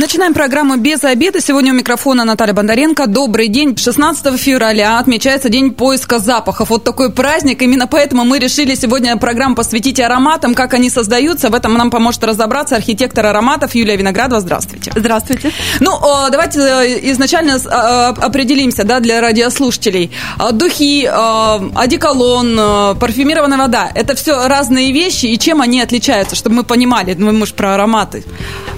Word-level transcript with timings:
Начинаем 0.00 0.32
программу 0.32 0.78
«Без 0.78 1.04
обеда». 1.04 1.42
Сегодня 1.42 1.74
у 1.74 1.76
микрофона 1.76 2.24
Наталья 2.24 2.54
Бондаренко. 2.54 3.06
Добрый 3.06 3.48
день. 3.48 3.76
16 3.76 4.40
февраля 4.40 4.98
отмечается 4.98 5.50
День 5.50 5.72
поиска 5.74 6.18
запахов. 6.18 6.70
Вот 6.70 6.84
такой 6.84 7.12
праздник. 7.12 7.60
Именно 7.60 7.86
поэтому 7.86 8.24
мы 8.24 8.38
решили 8.38 8.74
сегодня 8.76 9.14
программу 9.18 9.56
посвятить 9.56 10.00
ароматам, 10.00 10.54
как 10.54 10.72
они 10.72 10.88
создаются. 10.88 11.50
В 11.50 11.54
этом 11.54 11.74
нам 11.74 11.90
поможет 11.90 12.24
разобраться 12.24 12.76
архитектор 12.76 13.26
ароматов 13.26 13.74
Юлия 13.74 13.96
Виноградова. 13.96 14.40
Здравствуйте. 14.40 14.90
Здравствуйте. 14.96 15.52
Ну, 15.80 15.90
давайте 16.32 16.60
э, 16.60 17.10
изначально 17.12 17.58
а, 17.66 18.08
определимся 18.08 18.84
да, 18.84 19.00
для 19.00 19.20
радиослушателей. 19.20 20.12
А, 20.38 20.52
духи, 20.52 21.04
а, 21.12 21.60
одеколон, 21.74 22.96
парфюмированная 22.98 23.58
вода– 23.58 23.90
это 23.94 24.16
все 24.16 24.48
разные 24.48 24.92
вещи. 24.92 25.26
И 25.26 25.38
чем 25.38 25.60
они 25.60 25.82
отличаются, 25.82 26.36
чтобы 26.36 26.56
мы 26.56 26.62
понимали? 26.62 27.14
Мы, 27.18 27.32
мы 27.32 27.44
же 27.44 27.52
про 27.52 27.74
ароматы. 27.74 28.24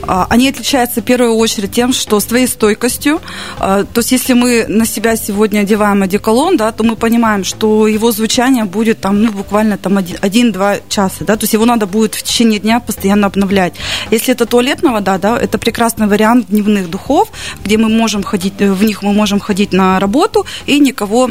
Они 0.04 0.48
отличаются 0.48 1.00
первую 1.12 1.36
очередь 1.36 1.72
тем, 1.72 1.92
что 1.92 2.20
своей 2.20 2.46
стойкостью, 2.46 3.20
то 3.58 3.86
есть 3.96 4.12
если 4.12 4.32
мы 4.32 4.64
на 4.68 4.86
себя 4.86 5.16
сегодня 5.16 5.60
одеваем 5.60 6.02
одеколон, 6.02 6.56
да, 6.56 6.72
то 6.72 6.84
мы 6.84 6.96
понимаем, 6.96 7.44
что 7.44 7.86
его 7.86 8.12
звучание 8.12 8.64
будет 8.64 9.00
там, 9.00 9.22
ну, 9.22 9.30
буквально 9.30 9.76
там 9.76 9.98
1-2 9.98 10.82
часа, 10.88 11.24
да, 11.24 11.36
то 11.36 11.44
есть 11.44 11.52
его 11.52 11.66
надо 11.66 11.86
будет 11.86 12.14
в 12.14 12.22
течение 12.22 12.60
дня 12.60 12.80
постоянно 12.80 13.26
обновлять. 13.26 13.74
Если 14.10 14.32
это 14.32 14.46
туалетная 14.46 14.92
вода, 14.92 15.18
да, 15.18 15.38
это 15.38 15.58
прекрасный 15.58 16.06
вариант 16.06 16.46
дневных 16.48 16.88
духов, 16.88 17.28
где 17.62 17.76
мы 17.76 17.90
можем 17.90 18.22
ходить, 18.22 18.54
в 18.58 18.82
них 18.82 19.02
мы 19.02 19.12
можем 19.12 19.38
ходить 19.38 19.72
на 19.74 20.00
работу 20.00 20.46
и 20.66 20.78
никого 20.78 21.30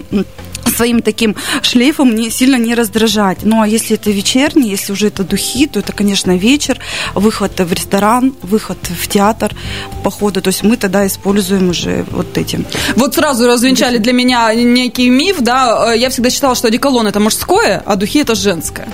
своим 0.71 1.01
таким 1.01 1.35
шлейфом 1.61 2.15
не, 2.15 2.29
сильно 2.29 2.55
не 2.55 2.75
раздражать. 2.75 3.39
Ну, 3.43 3.61
а 3.61 3.67
если 3.67 3.95
это 3.95 4.11
вечерний, 4.11 4.69
если 4.69 4.93
уже 4.93 5.07
это 5.07 5.23
духи, 5.23 5.67
то 5.67 5.79
это, 5.79 5.93
конечно, 5.93 6.35
вечер, 6.37 6.79
выход 7.13 7.59
в 7.59 7.73
ресторан, 7.73 8.33
выход 8.41 8.77
в 8.87 9.07
театр, 9.07 9.55
походы. 10.03 10.41
То 10.41 10.49
есть 10.49 10.63
мы 10.63 10.77
тогда 10.77 11.05
используем 11.05 11.69
уже 11.69 12.05
вот 12.11 12.37
эти. 12.37 12.65
Вот 12.95 13.15
сразу 13.15 13.47
развенчали 13.47 13.97
для 13.97 14.13
меня 14.13 14.53
некий 14.53 15.09
миф, 15.09 15.37
да, 15.41 15.93
я 15.93 16.09
всегда 16.09 16.29
считала, 16.29 16.55
что 16.55 16.67
одеколон 16.67 17.07
это 17.07 17.19
мужское, 17.19 17.83
а 17.85 17.95
духи 17.95 18.19
это 18.19 18.35
женское. 18.35 18.87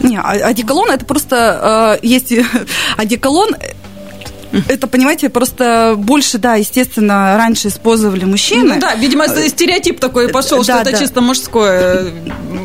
Не, 0.00 0.16
а, 0.16 0.30
одеколон 0.30 0.90
это 0.90 1.04
просто 1.04 1.98
э, 2.02 2.06
есть 2.06 2.32
одеколон 2.96 3.56
это, 4.68 4.86
понимаете, 4.86 5.28
просто 5.28 5.94
больше, 5.96 6.38
да, 6.38 6.54
естественно, 6.54 7.36
раньше 7.36 7.68
использовали 7.68 8.24
мужчины. 8.24 8.74
Ну 8.74 8.80
да, 8.80 8.94
видимо, 8.94 9.24
э, 9.24 9.48
стереотип 9.48 10.00
такой 10.00 10.28
пошел, 10.28 10.62
что 10.62 10.72
да, 10.72 10.82
это 10.82 10.92
да. 10.92 10.98
чисто 10.98 11.20
мужское, 11.20 12.12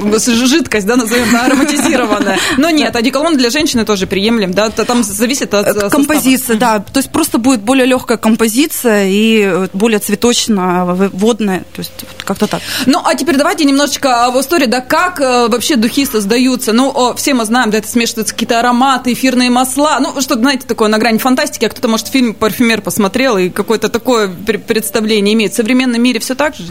э, 0.03 0.17
жидкость, 0.17 0.87
да, 0.87 0.95
назовем, 0.95 1.35
ароматизированная. 1.35 2.39
Но 2.57 2.69
нет, 2.69 2.95
одеколон 2.95 3.37
для 3.37 3.49
женщины 3.49 3.85
тоже 3.85 4.07
приемлем, 4.07 4.53
да, 4.53 4.69
там 4.69 5.03
зависит 5.03 5.53
от 5.53 5.91
Композиция, 5.91 6.57
да, 6.57 6.79
то 6.79 6.99
есть 6.99 7.11
просто 7.11 7.37
будет 7.37 7.61
более 7.61 7.85
легкая 7.85 8.17
композиция 8.17 9.07
и 9.07 9.67
более 9.73 9.99
цветочная, 9.99 10.83
водная, 10.83 11.59
то 11.73 11.79
есть 11.79 12.05
как-то 12.23 12.47
так. 12.47 12.61
Ну, 12.85 13.01
а 13.03 13.15
теперь 13.15 13.37
давайте 13.37 13.65
немножечко 13.65 14.31
в 14.33 14.39
истории, 14.39 14.65
да, 14.65 14.81
как 14.81 15.19
э, 15.19 15.47
вообще 15.47 15.75
духи 15.75 16.05
создаются. 16.05 16.73
Ну, 16.73 17.13
все 17.15 17.33
мы 17.33 17.45
знаем, 17.45 17.69
да, 17.71 17.79
это 17.79 17.87
смешиваются 17.87 18.33
какие-то 18.33 18.59
ароматы, 18.59 19.13
эфирные 19.13 19.49
масла, 19.49 19.99
ну, 19.99 20.19
что-то, 20.21 20.41
знаете, 20.41 20.65
такое 20.67 20.87
на 20.87 20.97
грани 20.97 21.17
фантастики, 21.17 21.65
кто-то, 21.73 21.89
может, 21.89 22.07
фильм 22.07 22.33
«Парфюмер» 22.33 22.81
посмотрел 22.81 23.37
и 23.37 23.49
какое-то 23.49 23.89
такое 23.89 24.29
представление 24.29 25.33
имеет. 25.33 25.51
В 25.51 25.55
современном 25.55 26.01
мире 26.01 26.19
все 26.19 26.35
так 26.35 26.55
же? 26.55 26.63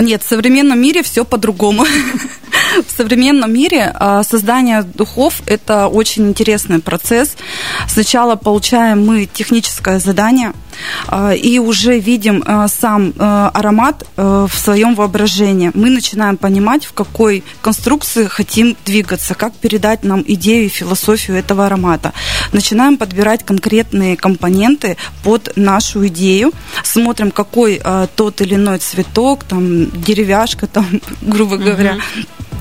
Нет, 0.00 0.22
в 0.22 0.28
современном 0.28 0.80
мире 0.80 1.02
все 1.02 1.24
по-другому. 1.24 1.84
В 2.86 2.96
современном 2.96 3.52
мире 3.52 3.92
а, 3.94 4.22
создание 4.22 4.82
духов– 4.82 5.42
это 5.46 5.88
очень 5.88 6.28
интересный 6.28 6.78
процесс. 6.78 7.36
Сначала 7.88 8.36
получаем 8.36 9.04
мы 9.04 9.26
техническое 9.26 9.98
задание– 9.98 10.52
а, 11.06 11.32
и 11.32 11.58
уже 11.58 11.98
видим 11.98 12.42
а, 12.46 12.68
сам 12.68 13.12
аромат 13.18 14.04
в 14.16 14.50
своем 14.54 14.94
воображении. 14.94 15.70
Мы 15.74 15.90
начинаем 15.90 16.36
понимать, 16.36 16.84
в 16.84 16.92
какой 16.92 17.44
конструкции 17.60 18.26
хотим 18.26 18.76
двигаться, 18.84 19.34
как 19.34 19.52
передать 19.54 20.04
нам 20.04 20.24
идею 20.26 20.66
и 20.66 20.68
философию 20.68 21.38
этого 21.38 21.66
аромата. 21.66 22.12
Начинаем 22.52 22.96
подбирать 22.96 23.44
конкретные 23.44 24.16
компоненты 24.16 24.96
под 25.22 25.52
нашу 25.56 26.06
идею, 26.08 26.52
смотрим, 26.84 27.30
какой 27.30 27.80
тот 28.16 28.40
или 28.40 28.54
иной 28.54 28.78
цветок, 28.78 29.44
там 29.44 29.89
деревяшка, 29.92 30.66
там, 30.66 30.86
грубо 31.22 31.56
говоря, 31.56 31.98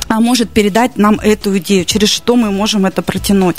а 0.08 0.20
может 0.20 0.50
передать 0.50 0.98
нам 0.98 1.20
эту 1.20 1.58
идею, 1.60 1.86
через 1.86 2.10
что 2.10 2.36
мы 2.36 2.52
можем 2.52 2.86
это 2.86 3.02
протянуть. 3.02 3.58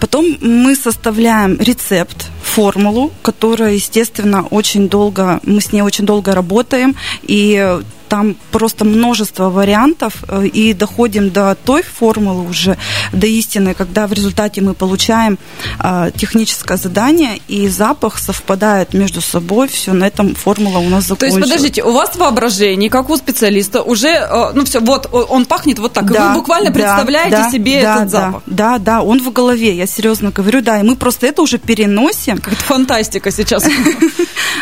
Потом 0.00 0.36
мы 0.40 0.76
составляем 0.76 1.58
рецепт, 1.60 2.26
формулу, 2.42 3.12
которая, 3.22 3.74
естественно, 3.74 4.46
очень 4.50 4.88
долго, 4.88 5.40
мы 5.44 5.60
с 5.60 5.72
ней 5.72 5.82
очень 5.82 6.06
долго 6.06 6.34
работаем, 6.34 6.94
и 7.22 7.80
там 8.14 8.36
просто 8.52 8.84
множество 8.84 9.50
вариантов, 9.50 10.12
э, 10.28 10.46
и 10.46 10.72
доходим 10.72 11.30
до 11.30 11.56
той 11.64 11.82
формулы 11.82 12.48
уже, 12.48 12.76
до 13.12 13.26
истины, 13.26 13.74
когда 13.74 14.06
в 14.06 14.12
результате 14.12 14.60
мы 14.60 14.74
получаем 14.74 15.36
а, 15.80 16.12
техническое 16.12 16.76
задание, 16.76 17.40
и 17.48 17.68
запах 17.68 18.18
совпадает 18.18 18.94
между 18.94 19.20
собой, 19.20 19.66
все, 19.66 19.92
на 19.92 20.04
этом 20.04 20.36
формула 20.36 20.78
у 20.78 20.88
нас 20.88 21.06
закончилась. 21.06 21.18
То 21.18 21.40
есть, 21.40 21.50
подождите, 21.50 21.82
у 21.82 21.92
вас 21.92 22.14
воображение, 22.14 22.88
как 22.88 23.10
у 23.10 23.16
специалиста, 23.16 23.82
уже, 23.82 24.08
э, 24.08 24.52
ну 24.54 24.64
все, 24.64 24.78
вот, 24.78 25.08
он 25.12 25.44
пахнет 25.44 25.80
вот 25.80 25.92
так, 25.92 26.12
да, 26.12 26.26
и 26.26 26.28
вы 26.28 26.34
буквально 26.34 26.70
да, 26.70 26.74
представляете 26.74 27.36
да, 27.36 27.50
себе 27.50 27.82
да, 27.82 27.96
этот 27.96 28.10
запах. 28.10 28.42
Да, 28.46 28.78
да, 28.78 29.02
он 29.02 29.20
в 29.20 29.32
голове, 29.32 29.74
я 29.74 29.88
серьезно 29.88 30.30
говорю, 30.30 30.60
да, 30.60 30.78
и 30.78 30.84
мы 30.84 30.94
просто 30.94 31.26
это 31.26 31.42
уже 31.42 31.58
переносим. 31.58 32.38
Как-то 32.38 32.64
фантастика 32.64 33.32
сейчас. 33.32 33.64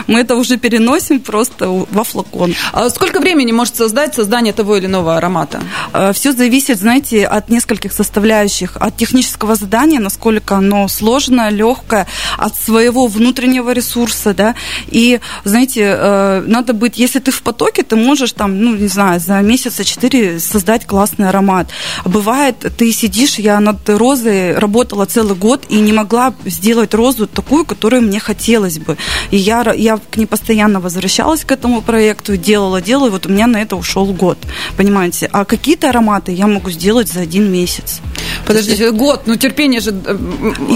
Мы 0.06 0.20
это 0.20 0.36
уже 0.36 0.56
переносим 0.56 1.20
просто 1.20 1.69
во 1.69 2.04
флакон. 2.04 2.54
А 2.72 2.88
сколько 2.90 3.20
времени 3.20 3.41
времени 3.42 3.56
может 3.56 3.76
создать 3.76 4.14
создание 4.14 4.53
того 4.53 4.76
или 4.76 4.86
иного 4.86 5.16
аромата? 5.16 5.60
Э, 5.92 6.12
Все 6.12 6.32
зависит, 6.32 6.78
знаете, 6.78 7.26
от 7.26 7.50
нескольких 7.50 7.92
составляющих. 7.92 8.76
От 8.80 8.97
технического 8.97 9.56
задания, 9.56 10.00
насколько 10.00 10.56
оно 10.56 10.88
сложное, 10.88 11.50
легкое, 11.50 12.06
от 12.38 12.56
своего 12.56 13.06
внутреннего 13.06 13.72
ресурса, 13.72 14.32
да. 14.34 14.54
И, 14.92 15.20
знаете, 15.44 15.81
э, 15.81 16.44
надо 16.47 16.72
быть, 16.72 16.98
если 16.98 17.20
ты 17.20 17.31
в 17.31 17.42
потоке, 17.42 17.82
ты 17.82 17.97
можешь 17.97 18.32
там, 18.32 18.60
ну, 18.60 18.76
не 18.76 18.88
знаю, 18.88 19.20
за 19.20 19.41
месяца 19.42 19.84
четыре 19.84 20.38
создать 20.38 20.86
классный 20.86 21.28
аромат. 21.28 21.66
Бывает, 22.04 22.56
ты 22.78 22.92
сидишь, 22.92 23.38
я 23.38 23.60
над 23.60 23.88
розой 23.88 24.58
работала 24.58 25.06
целый 25.06 25.34
год 25.34 25.64
и 25.69 25.81
не 25.81 25.92
могла 25.92 26.32
сделать 26.44 26.94
розу 26.94 27.26
такую, 27.26 27.64
которую 27.64 28.02
мне 28.02 28.20
хотелось 28.20 28.78
бы. 28.78 28.97
И 29.32 29.36
я, 29.36 29.72
я 29.76 29.98
к 30.10 30.16
ней 30.16 30.26
постоянно 30.26 30.81
возвращалась 30.81 31.44
к 31.44 31.50
этому 31.52 31.82
проекту, 31.82 32.36
делала, 32.36 32.81
делала, 32.81 33.10
вот 33.10 33.21
у 33.26 33.30
меня 33.30 33.46
на 33.46 33.60
это 33.62 33.76
ушел 33.76 34.06
год, 34.12 34.38
понимаете? 34.76 35.28
А 35.32 35.44
какие-то 35.44 35.88
ароматы 35.88 36.32
я 36.32 36.46
могу 36.46 36.70
сделать 36.70 37.08
за 37.08 37.20
один 37.20 37.50
месяц. 37.50 38.00
Подождите, 38.46 38.84
есть... 38.84 38.96
год, 38.96 39.22
ну 39.26 39.36
терпение 39.36 39.80
же... 39.80 39.90
Э, 39.90 40.16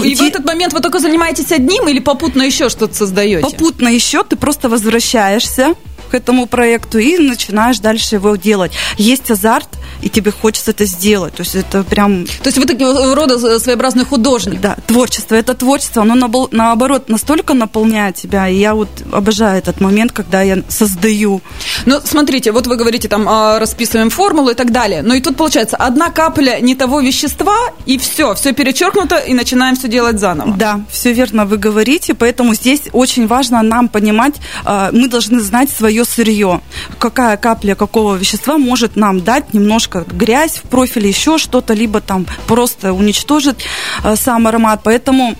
и, 0.03 0.11
и 0.11 0.15
в 0.15 0.21
этот 0.21 0.45
момент 0.45 0.73
вы 0.73 0.79
только 0.79 0.99
занимаетесь 0.99 1.51
одним 1.51 1.87
или 1.87 1.99
попутно 1.99 2.43
еще 2.43 2.69
что-то 2.69 2.93
создаете? 2.95 3.41
Попутно 3.41 3.89
еще 3.89 4.23
ты 4.23 4.35
просто 4.35 4.69
возвращаешься 4.69 5.75
к 6.07 6.13
этому 6.13 6.45
проекту 6.45 6.97
и 6.97 7.17
начинаешь 7.17 7.79
дальше 7.79 8.15
его 8.15 8.35
делать. 8.35 8.71
Есть 8.97 9.29
азарт, 9.31 9.69
и 10.01 10.09
тебе 10.09 10.31
хочется 10.31 10.71
это 10.71 10.85
сделать. 10.85 11.33
То 11.35 11.41
есть 11.41 11.55
это 11.55 11.83
прям... 11.83 12.25
То 12.25 12.47
есть 12.47 12.57
вы 12.57 12.65
такие 12.65 13.13
рода 13.13 13.59
своеобразный 13.59 14.05
художник. 14.05 14.61
Да, 14.61 14.77
творчество. 14.87 15.35
Это 15.35 15.53
творчество, 15.53 16.03
оно 16.03 16.15
наоборот 16.51 17.09
настолько 17.09 17.53
наполняет 17.53 18.15
тебя. 18.15 18.47
И 18.47 18.55
я 18.55 18.75
вот 18.75 18.89
обожаю 19.11 19.57
этот 19.57 19.81
момент, 19.81 20.11
когда 20.11 20.41
я 20.41 20.63
создаю. 20.67 21.41
Ну, 21.85 21.99
смотрите, 22.03 22.51
вот 22.51 22.67
вы 22.67 22.75
говорите, 22.75 23.07
там, 23.07 23.27
а, 23.27 23.59
расписываем 23.59 24.09
формулу 24.09 24.49
и 24.49 24.53
так 24.53 24.71
далее. 24.71 25.01
Но 25.01 25.13
и 25.13 25.21
тут 25.21 25.35
получается 25.37 25.77
одна 25.77 26.09
капля 26.09 26.59
не 26.61 26.75
того 26.75 26.99
вещества, 26.99 27.57
и 27.85 27.97
все, 27.97 28.35
все 28.35 28.53
перечеркнуто, 28.53 29.17
и 29.17 29.33
начинаем 29.33 29.75
все 29.75 29.87
делать 29.87 30.19
заново. 30.19 30.55
Да, 30.57 30.81
все 30.89 31.13
верно 31.13 31.45
вы 31.45 31.57
говорите. 31.57 32.13
Поэтому 32.13 32.53
здесь 32.53 32.81
очень 32.91 33.27
важно 33.27 33.61
нам 33.63 33.87
понимать, 33.89 34.35
а, 34.63 34.89
мы 34.91 35.07
должны 35.07 35.39
знать 35.41 35.69
свою 35.69 35.96
свое 35.97 36.05
сырье. 36.05 36.61
Какая 36.99 37.37
капля 37.37 37.75
какого 37.75 38.15
вещества 38.15 38.57
может 38.57 38.95
нам 38.95 39.21
дать 39.21 39.53
немножко 39.53 40.05
грязь 40.07 40.57
в 40.63 40.69
профиле, 40.69 41.09
еще 41.09 41.37
что-то, 41.37 41.73
либо 41.73 42.01
там 42.01 42.25
просто 42.47 42.93
уничтожить 42.93 43.57
э, 44.03 44.15
сам 44.15 44.47
аромат. 44.47 44.81
Поэтому 44.83 45.35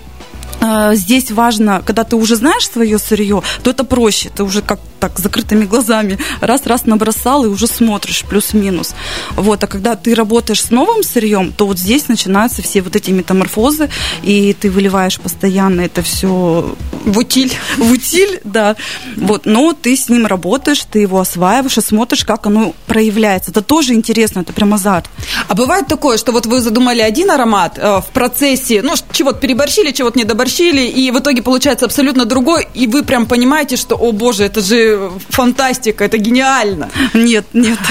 э, 0.60 0.94
здесь 0.94 1.30
важно, 1.30 1.82
когда 1.84 2.04
ты 2.04 2.16
уже 2.16 2.36
знаешь 2.36 2.68
свое 2.68 2.98
сырье, 2.98 3.42
то 3.62 3.70
это 3.70 3.84
проще. 3.84 4.30
Ты 4.34 4.42
уже 4.42 4.62
как 4.62 4.80
так 4.98 5.18
закрытыми 5.18 5.64
глазами, 5.64 6.18
раз-раз 6.40 6.86
набросал 6.86 7.44
и 7.44 7.48
уже 7.48 7.66
смотришь 7.66 8.24
плюс-минус. 8.28 8.94
Вот, 9.36 9.62
а 9.64 9.66
когда 9.66 9.96
ты 9.96 10.14
работаешь 10.14 10.62
с 10.62 10.70
новым 10.70 11.02
сырьем, 11.02 11.52
то 11.52 11.66
вот 11.66 11.78
здесь 11.78 12.08
начинаются 12.08 12.62
все 12.62 12.82
вот 12.82 12.96
эти 12.96 13.10
метаморфозы, 13.10 13.90
и 14.22 14.54
ты 14.54 14.70
выливаешь 14.70 15.20
постоянно 15.20 15.82
это 15.82 16.02
все 16.02 16.74
в 17.04 17.18
утиль. 17.18 17.52
В 17.76 17.92
утиль, 17.92 18.40
да. 18.44 18.76
Вот, 19.16 19.46
но 19.46 19.72
ты 19.72 19.96
с 19.96 20.08
ним 20.08 20.26
работаешь, 20.26 20.84
ты 20.90 21.00
его 21.00 21.20
осваиваешь 21.20 21.78
и 21.78 21.80
смотришь, 21.80 22.24
как 22.24 22.46
оно 22.46 22.74
проявляется. 22.86 23.50
Это 23.50 23.62
тоже 23.62 23.94
интересно, 23.94 24.40
это 24.40 24.52
прям 24.52 24.74
азарт. 24.74 25.06
А 25.48 25.54
бывает 25.54 25.86
такое, 25.86 26.18
что 26.18 26.32
вот 26.32 26.46
вы 26.46 26.60
задумали 26.60 27.00
один 27.00 27.30
аромат 27.30 27.78
э, 27.78 28.00
в 28.00 28.06
процессе, 28.12 28.82
ну, 28.82 28.94
чего-то 29.12 29.38
переборщили, 29.38 29.92
чего-то 29.92 30.18
недоборщили, 30.18 30.82
и 30.82 31.10
в 31.10 31.18
итоге 31.18 31.42
получается 31.42 31.86
абсолютно 31.86 32.24
другой, 32.24 32.66
и 32.74 32.86
вы 32.86 33.02
прям 33.04 33.26
понимаете, 33.26 33.76
что, 33.76 33.96
о 33.96 34.12
боже, 34.12 34.44
это 34.44 34.60
же 34.60 34.87
фантастика, 35.28 36.04
это 36.04 36.18
гениально. 36.18 36.90
Нет, 37.14 37.46
нет. 37.52 37.78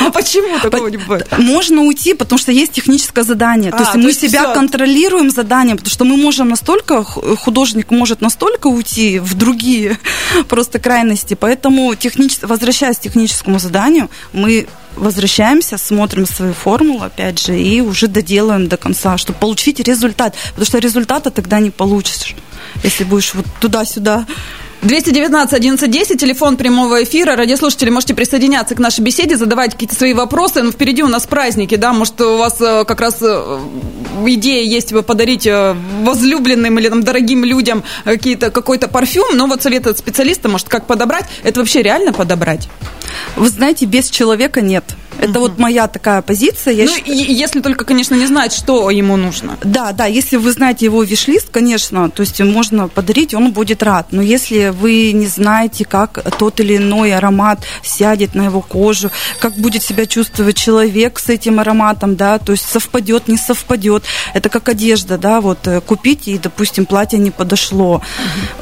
А 0.00 0.10
почему 0.10 0.58
такого 0.60 0.88
не 0.88 0.96
бывает? 0.96 1.26
Можно 1.38 1.82
уйти, 1.82 2.14
потому 2.14 2.38
что 2.38 2.52
есть 2.52 2.72
техническое 2.72 3.24
задание. 3.24 3.70
То 3.70 3.78
есть 3.78 3.94
а, 3.94 3.98
мы 3.98 4.12
себя 4.12 4.54
контролируем 4.54 5.30
заданием, 5.30 5.76
потому 5.76 5.90
что 5.90 6.04
мы 6.04 6.16
можем 6.16 6.48
настолько, 6.48 7.04
художник 7.04 7.90
может 7.90 8.20
настолько 8.20 8.68
уйти 8.68 9.18
в 9.18 9.34
другие 9.34 9.98
просто 10.48 10.78
крайности. 10.78 11.34
Поэтому, 11.34 11.94
возвращаясь 12.42 12.96
к 12.96 13.00
техническому 13.00 13.58
заданию, 13.58 14.08
мы 14.32 14.66
возвращаемся, 14.98 15.78
смотрим 15.78 16.26
свою 16.26 16.52
формулу, 16.52 17.04
опять 17.04 17.44
же, 17.44 17.58
и 17.58 17.80
уже 17.80 18.08
доделаем 18.08 18.68
до 18.68 18.76
конца, 18.76 19.16
чтобы 19.18 19.38
получить 19.38 19.80
результат. 19.80 20.34
Потому 20.50 20.66
что 20.66 20.78
результата 20.78 21.30
тогда 21.30 21.60
не 21.60 21.70
получишь, 21.70 22.34
если 22.82 23.04
будешь 23.04 23.34
вот 23.34 23.46
туда-сюда 23.60 24.26
219 24.82 25.52
1110, 25.52 26.20
телефон 26.20 26.56
прямого 26.56 27.02
эфира. 27.02 27.34
Радиослушатели, 27.34 27.90
можете 27.90 28.14
присоединяться 28.14 28.76
к 28.76 28.78
нашей 28.78 29.00
беседе, 29.00 29.36
задавать 29.36 29.72
какие-то 29.72 29.96
свои 29.96 30.14
вопросы. 30.14 30.62
Ну, 30.62 30.70
впереди 30.70 31.02
у 31.02 31.08
нас 31.08 31.26
праздники, 31.26 31.74
да, 31.74 31.92
может, 31.92 32.20
у 32.20 32.36
вас 32.36 32.60
э, 32.60 32.84
как 32.84 33.00
раз 33.00 33.18
э, 33.20 33.58
идея 34.26 34.62
есть 34.62 34.94
подарить 35.04 35.48
э, 35.48 35.74
возлюбленным 36.02 36.78
или 36.78 36.88
там 36.88 37.02
дорогим 37.02 37.44
людям 37.44 37.82
какие-то, 38.04 38.50
какой-то 38.50 38.86
парфюм, 38.86 39.36
но 39.36 39.48
вот 39.48 39.62
совет 39.62 39.88
от 39.88 39.98
специалиста, 39.98 40.48
может, 40.48 40.68
как 40.68 40.86
подобрать. 40.86 41.24
Это 41.42 41.58
вообще 41.58 41.82
реально 41.82 42.12
подобрать? 42.12 42.68
Вы 43.34 43.48
знаете, 43.48 43.84
без 43.84 44.08
человека 44.08 44.60
нет. 44.60 44.84
Это 45.18 45.32
угу. 45.32 45.40
вот 45.40 45.58
моя 45.58 45.88
такая 45.88 46.22
позиция. 46.22 46.74
Я 46.74 46.84
ну, 46.84 46.94
считаю... 46.94 47.16
если 47.16 47.60
только, 47.60 47.84
конечно, 47.84 48.14
не 48.14 48.26
знать, 48.26 48.52
что 48.52 48.90
ему 48.90 49.16
нужно. 49.16 49.58
Да, 49.62 49.92
да, 49.92 50.06
если 50.06 50.36
вы 50.36 50.52
знаете 50.52 50.86
его 50.86 51.02
виш-лист, 51.02 51.48
конечно, 51.50 52.10
то 52.10 52.22
есть 52.22 52.40
можно 52.40 52.88
подарить, 52.88 53.34
он 53.34 53.52
будет 53.52 53.82
рад. 53.82 54.08
Но 54.10 54.22
если 54.22 54.68
вы 54.68 55.12
не 55.12 55.26
знаете, 55.26 55.84
как 55.84 56.22
тот 56.38 56.60
или 56.60 56.76
иной 56.76 57.14
аромат 57.14 57.60
сядет 57.82 58.34
на 58.34 58.46
его 58.46 58.60
кожу, 58.60 59.10
как 59.38 59.54
будет 59.54 59.82
себя 59.82 60.06
чувствовать 60.06 60.56
человек 60.56 61.18
с 61.18 61.28
этим 61.28 61.60
ароматом, 61.60 62.16
да, 62.16 62.38
то 62.38 62.52
есть 62.52 62.68
совпадет, 62.68 63.28
не 63.28 63.36
совпадет. 63.36 64.04
Это 64.34 64.48
как 64.48 64.68
одежда, 64.68 65.18
да, 65.18 65.40
вот 65.40 65.66
э, 65.66 65.80
купить 65.80 66.28
и, 66.28 66.38
допустим, 66.38 66.86
платье 66.86 67.18
не 67.18 67.30
подошло. 67.30 68.02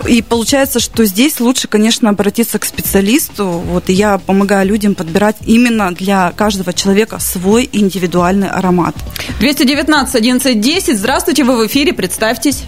Угу. 0.03 0.09
И 0.09 0.23
получается, 0.23 0.81
что 0.81 1.05
здесь 1.05 1.41
лучше, 1.41 1.69
конечно, 1.69 2.09
обратиться 2.09 2.59
к 2.59 2.65
специалисту. 2.65 3.45
Вот 3.45 3.89
и 3.89 3.93
я 3.93 4.19
помогаю 4.19 4.67
людям 4.67 4.95
подбирать 4.95 5.37
именно 5.45 5.93
для 5.95 6.33
каждого 6.47 6.73
человека 6.73 7.19
свой 7.19 7.69
индивидуальный 7.73 8.49
аромат. 8.49 8.95
219 9.41 10.15
11 10.15 10.61
10. 10.61 10.97
Здравствуйте, 10.97 11.43
вы 11.43 11.57
в 11.57 11.67
эфире, 11.67 11.93
представьтесь. 11.93 12.63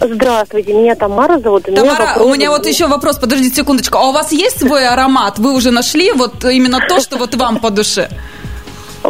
Здравствуйте, 0.00 0.72
меня 0.72 0.94
Тамара 0.94 1.40
зовут. 1.40 1.64
Тамара, 1.64 2.14
меня 2.14 2.24
у 2.24 2.34
меня 2.34 2.50
вот 2.50 2.64
еще 2.64 2.86
вопрос, 2.86 3.18
подождите 3.18 3.56
секундочку. 3.56 3.98
А 3.98 4.08
у 4.08 4.12
вас 4.12 4.30
есть 4.30 4.60
свой 4.60 4.86
аромат? 4.86 5.40
Вы 5.40 5.52
уже 5.52 5.72
нашли 5.72 6.12
вот 6.12 6.44
именно 6.44 6.78
то, 6.88 7.00
что 7.00 7.16
вот 7.16 7.34
вам 7.34 7.58
по 7.58 7.70
душе? 7.70 8.08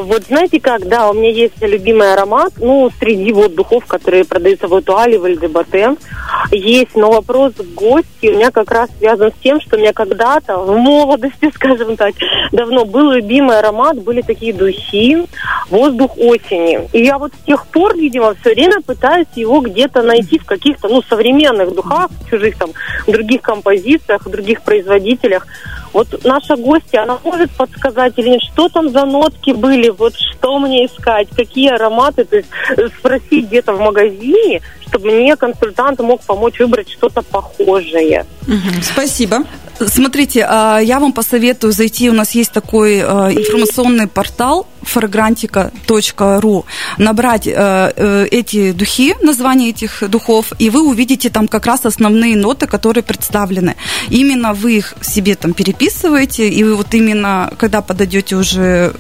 Вот 0.01 0.25
знаете 0.29 0.61
как, 0.61 0.87
да, 0.87 1.11
у 1.11 1.15
меня 1.15 1.31
есть 1.31 1.61
любимый 1.61 2.13
аромат, 2.13 2.53
ну, 2.59 2.89
среди 3.01 3.33
вот 3.33 3.55
духов, 3.57 3.85
которые 3.87 4.25
продаются 4.25 4.69
в 4.69 4.79
Этуале, 4.79 5.19
в 5.19 5.25
Эльдебате, 5.25 5.97
есть, 6.53 6.95
но 6.95 7.11
вопрос 7.11 7.55
гости 7.75 8.29
у 8.29 8.37
меня 8.37 8.53
как 8.53 8.71
раз 8.71 8.91
связан 8.99 9.33
с 9.33 9.43
тем, 9.43 9.61
что 9.61 9.77
у 9.77 9.81
меня 9.81 9.93
когда-то, 9.93 10.59
в 10.59 10.77
молодости, 10.77 11.51
скажем 11.55 11.97
так, 11.97 12.15
давно 12.53 12.85
был 12.85 13.11
любимый 13.11 13.59
аромат, 13.59 14.01
были 14.01 14.23
такие 14.23 14.53
духи, 14.53 15.27
воздух 15.69 16.17
осени. 16.17 16.89
И 16.93 17.03
я 17.03 17.19
вот 17.19 17.33
с 17.35 17.45
тех 17.45 17.67
пор, 17.67 17.97
видимо, 17.97 18.35
все 18.35 18.55
время 18.55 18.81
пытаюсь 18.81 19.27
его 19.35 19.61
где-то 19.61 20.03
найти 20.03 20.39
в 20.39 20.45
каких-то, 20.45 20.89
ну, 20.89 21.03
современных 21.03 21.75
духах, 21.75 22.11
чужих 22.31 22.57
там, 22.57 22.71
других 23.09 23.43
композициях, 23.43 24.29
других 24.29 24.63
производителях. 24.63 25.47
Вот 25.93 26.25
наша 26.25 26.57
гостья, 26.57 27.03
она 27.03 27.19
может 27.25 27.51
подсказать 27.53 28.15
или 28.17 28.31
нет, 28.31 28.43
что 28.43 28.69
там 28.69 28.91
за 28.91 29.05
нотки 29.05 29.53
были, 29.53 29.88
вот 29.91 30.15
что 30.17 30.59
мне 30.59 30.87
искать, 30.87 31.29
какие 31.35 31.71
ароматы, 31.71 32.25
то 32.25 32.37
есть 32.37 32.49
э, 32.77 32.89
спросить 32.99 33.47
где-то 33.47 33.73
в 33.73 33.81
магазине, 33.81 34.61
чтобы 34.87 35.11
мне 35.11 35.37
консультант 35.37 36.01
мог 36.01 36.23
помочь 36.23 36.59
выбрать 36.59 36.91
что-то 36.91 37.23
похожее. 37.23 38.25
Спасибо. 38.83 39.45
Смотрите, 39.87 40.45
а, 40.49 40.79
я 40.79 40.99
вам 40.99 41.13
посоветую 41.13 41.73
зайти, 41.73 42.11
у 42.11 42.13
нас 42.13 42.33
есть 42.33 42.53
такой 42.53 43.01
а, 43.01 43.31
информационный 43.31 44.09
портал 44.09 44.67
fragrantica.ru, 44.83 46.65
набрать 46.99 47.47
а, 47.47 48.27
эти 48.31 48.73
духи, 48.73 49.15
название 49.23 49.71
этих 49.71 50.03
духов, 50.09 50.53
и 50.59 50.71
вы 50.71 50.83
увидите 50.83 51.31
там 51.31 51.47
как 51.47 51.67
раз 51.67 51.87
основные 51.87 52.37
ноты, 52.37 52.67
которые 52.67 53.05
представлены. 53.05 53.77
Именно 54.09 54.53
вы 54.53 54.79
их 54.79 54.95
себе 55.01 55.37
там 55.37 55.53
переписываете, 55.53 56.49
и 56.49 56.65
вы 56.65 56.75
вот 56.75 56.93
именно, 56.95 57.53
когда 57.57 57.81
подойдете 57.81 58.35
уже 58.35 58.95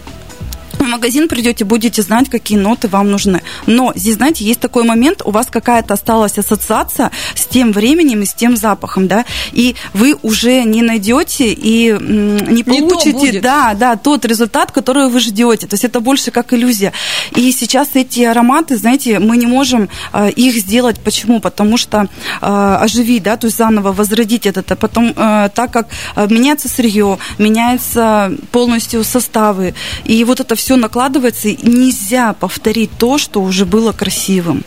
в 0.88 0.90
магазин 0.90 1.28
придете, 1.28 1.64
будете 1.64 2.02
знать, 2.02 2.30
какие 2.30 2.58
ноты 2.58 2.88
вам 2.88 3.10
нужны. 3.10 3.42
Но 3.66 3.92
здесь, 3.94 4.14
знаете, 4.14 4.44
есть 4.44 4.60
такой 4.60 4.84
момент, 4.84 5.22
у 5.24 5.30
вас 5.30 5.46
какая-то 5.50 5.94
осталась 5.94 6.38
ассоциация 6.38 7.10
с 7.34 7.44
тем 7.46 7.72
временем 7.72 8.22
и 8.22 8.24
с 8.24 8.32
тем 8.32 8.56
запахом, 8.56 9.06
да, 9.06 9.24
и 9.52 9.76
вы 9.92 10.16
уже 10.22 10.64
не 10.64 10.82
найдете 10.82 11.52
и 11.52 11.92
не 11.92 12.62
получите, 12.64 13.32
не 13.32 13.40
да, 13.40 13.74
да, 13.74 13.96
тот 13.96 14.24
результат, 14.24 14.72
который 14.72 15.08
вы 15.08 15.20
ждете. 15.20 15.66
То 15.66 15.74
есть 15.74 15.84
это 15.84 16.00
больше 16.00 16.30
как 16.30 16.52
иллюзия. 16.54 16.92
И 17.36 17.52
сейчас 17.52 17.90
эти 17.94 18.22
ароматы, 18.22 18.76
знаете, 18.76 19.18
мы 19.18 19.36
не 19.36 19.46
можем 19.46 19.88
э, 20.12 20.30
их 20.30 20.54
сделать. 20.54 20.98
Почему? 21.00 21.40
Потому 21.40 21.76
что 21.76 22.08
э, 22.40 22.78
оживить, 22.80 23.22
да, 23.22 23.36
то 23.36 23.46
есть 23.46 23.58
заново 23.58 23.92
возродить 23.92 24.46
это. 24.46 24.62
Потом, 24.76 25.12
э, 25.14 25.50
так 25.54 25.70
как 25.70 25.88
меняется 26.16 26.68
сырье, 26.68 27.18
меняются 27.38 28.32
полностью 28.52 29.04
составы, 29.04 29.74
и 30.04 30.24
вот 30.24 30.40
это 30.40 30.54
все 30.54 30.77
накладывается, 30.80 31.48
и 31.48 31.56
нельзя 31.66 32.32
повторить 32.32 32.90
то, 32.98 33.18
что 33.18 33.40
уже 33.40 33.64
было 33.64 33.92
красивым. 33.92 34.64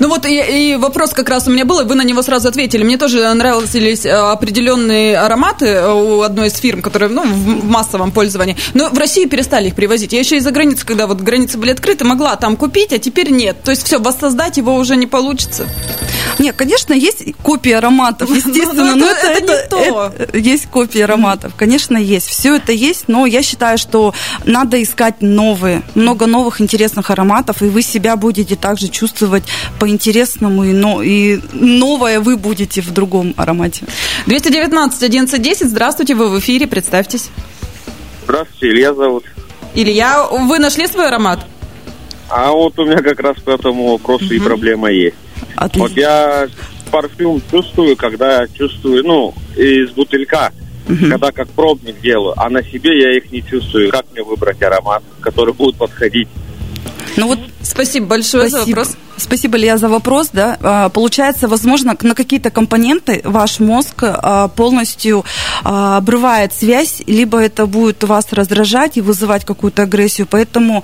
Ну 0.00 0.08
вот 0.08 0.26
и, 0.26 0.72
и 0.72 0.76
вопрос 0.76 1.10
как 1.10 1.28
раз 1.28 1.48
у 1.48 1.50
меня 1.50 1.64
был, 1.64 1.80
и 1.80 1.84
вы 1.84 1.94
на 1.94 2.02
него 2.02 2.22
сразу 2.22 2.48
ответили. 2.48 2.82
Мне 2.82 2.98
тоже 2.98 3.32
нравились 3.34 4.04
э, 4.04 4.10
определенные 4.10 5.18
ароматы 5.18 5.66
э, 5.66 5.92
у 5.92 6.22
одной 6.22 6.48
из 6.48 6.54
фирм, 6.54 6.82
которые 6.82 7.08
ну, 7.08 7.22
в 7.22 7.64
массовом 7.64 8.12
пользовании. 8.12 8.56
Но 8.74 8.88
в 8.90 8.98
России 8.98 9.26
перестали 9.26 9.68
их 9.68 9.74
привозить. 9.74 10.12
Я 10.12 10.20
еще 10.20 10.36
из-за 10.36 10.50
границы, 10.50 10.86
когда 10.86 11.06
вот 11.06 11.20
границы 11.20 11.58
были 11.58 11.70
открыты, 11.70 12.04
могла 12.04 12.36
там 12.36 12.56
купить, 12.56 12.92
а 12.92 12.98
теперь 12.98 13.30
нет. 13.30 13.62
То 13.62 13.70
есть 13.70 13.84
все, 13.84 13.98
воссоздать 13.98 14.56
его 14.56 14.74
уже 14.76 14.96
не 14.96 15.06
получится. 15.06 15.66
Нет, 16.38 16.56
конечно, 16.56 16.92
есть 16.92 17.24
копии 17.42 17.72
ароматов, 17.72 18.28
ну, 18.28 18.36
естественно, 18.36 18.96
но 18.96 19.06
это, 19.06 19.26
это, 19.26 19.52
не 19.52 19.68
то. 19.68 20.12
есть 20.32 20.66
копии 20.66 21.00
ароматов, 21.00 21.52
конечно, 21.56 21.96
есть. 21.96 22.28
Все 22.28 22.56
это 22.56 22.72
есть, 22.72 23.04
но 23.08 23.26
я 23.26 23.42
считаю, 23.42 23.78
что 23.78 24.14
надо 24.44 24.82
искать 24.82 25.16
новые, 25.20 25.41
много 25.94 26.26
новых 26.26 26.60
интересных 26.60 27.10
ароматов, 27.10 27.62
и 27.62 27.66
вы 27.66 27.82
себя 27.82 28.16
будете 28.16 28.56
также 28.56 28.88
чувствовать 28.88 29.44
по-интересному, 29.78 30.64
и, 30.64 30.72
но, 30.72 31.02
и 31.02 31.40
новое 31.52 32.20
вы 32.20 32.36
будете 32.36 32.80
в 32.80 32.92
другом 32.92 33.34
аромате. 33.36 33.84
219 34.26 35.02
1110, 35.02 35.68
здравствуйте, 35.68 36.14
вы 36.14 36.28
в 36.28 36.38
эфире, 36.38 36.66
представьтесь. 36.66 37.30
Здравствуйте, 38.24 38.68
Илья 38.68 38.94
зовут. 38.94 39.24
Илья, 39.74 40.26
вы 40.30 40.58
нашли 40.58 40.86
свой 40.86 41.08
аромат? 41.08 41.40
А 42.28 42.50
вот 42.50 42.78
у 42.78 42.84
меня 42.84 42.98
как 42.98 43.20
раз 43.20 43.36
по 43.40 43.50
этому 43.50 43.92
вопросу 43.92 44.26
угу. 44.26 44.34
и 44.34 44.38
проблема 44.38 44.90
есть. 44.90 45.16
Отлично. 45.56 45.82
Вот 45.82 45.96
я 45.96 46.48
парфюм 46.90 47.42
чувствую, 47.50 47.96
когда 47.96 48.46
чувствую, 48.48 49.04
ну, 49.04 49.34
из 49.56 49.90
бутылька 49.90 50.52
угу. 50.88 50.96
когда 50.96 51.32
как 51.32 51.48
пробник 51.48 52.00
делаю, 52.00 52.34
а 52.36 52.48
на 52.50 52.62
себе 52.62 53.00
я 53.00 53.16
их 53.16 53.30
не 53.30 53.42
чувствую. 53.42 53.90
Как 53.90 54.06
мне 54.12 54.22
выбрать 54.22 54.62
аромат, 54.62 55.02
который 55.20 55.54
будет 55.54 55.76
подходить? 55.76 56.28
Ну 57.16 57.28
вот 57.28 57.38
Спасибо 57.62 58.06
большое 58.06 58.48
Спасибо. 58.48 58.64
за 58.64 58.80
вопрос. 58.80 58.96
Спасибо, 59.16 59.56
Илья, 59.56 59.78
за 59.78 59.88
вопрос. 59.88 60.30
Да. 60.32 60.58
А, 60.60 60.88
получается, 60.88 61.48
возможно, 61.48 61.96
на 62.00 62.14
какие-то 62.14 62.50
компоненты 62.50 63.20
ваш 63.24 63.60
мозг 63.60 63.94
а, 64.02 64.48
полностью 64.48 65.24
а, 65.62 65.98
обрывает 65.98 66.52
связь, 66.52 67.02
либо 67.06 67.38
это 67.38 67.66
будет 67.66 68.02
вас 68.04 68.26
раздражать 68.32 68.96
и 68.96 69.00
вызывать 69.00 69.44
какую-то 69.44 69.82
агрессию. 69.82 70.26
Поэтому 70.28 70.82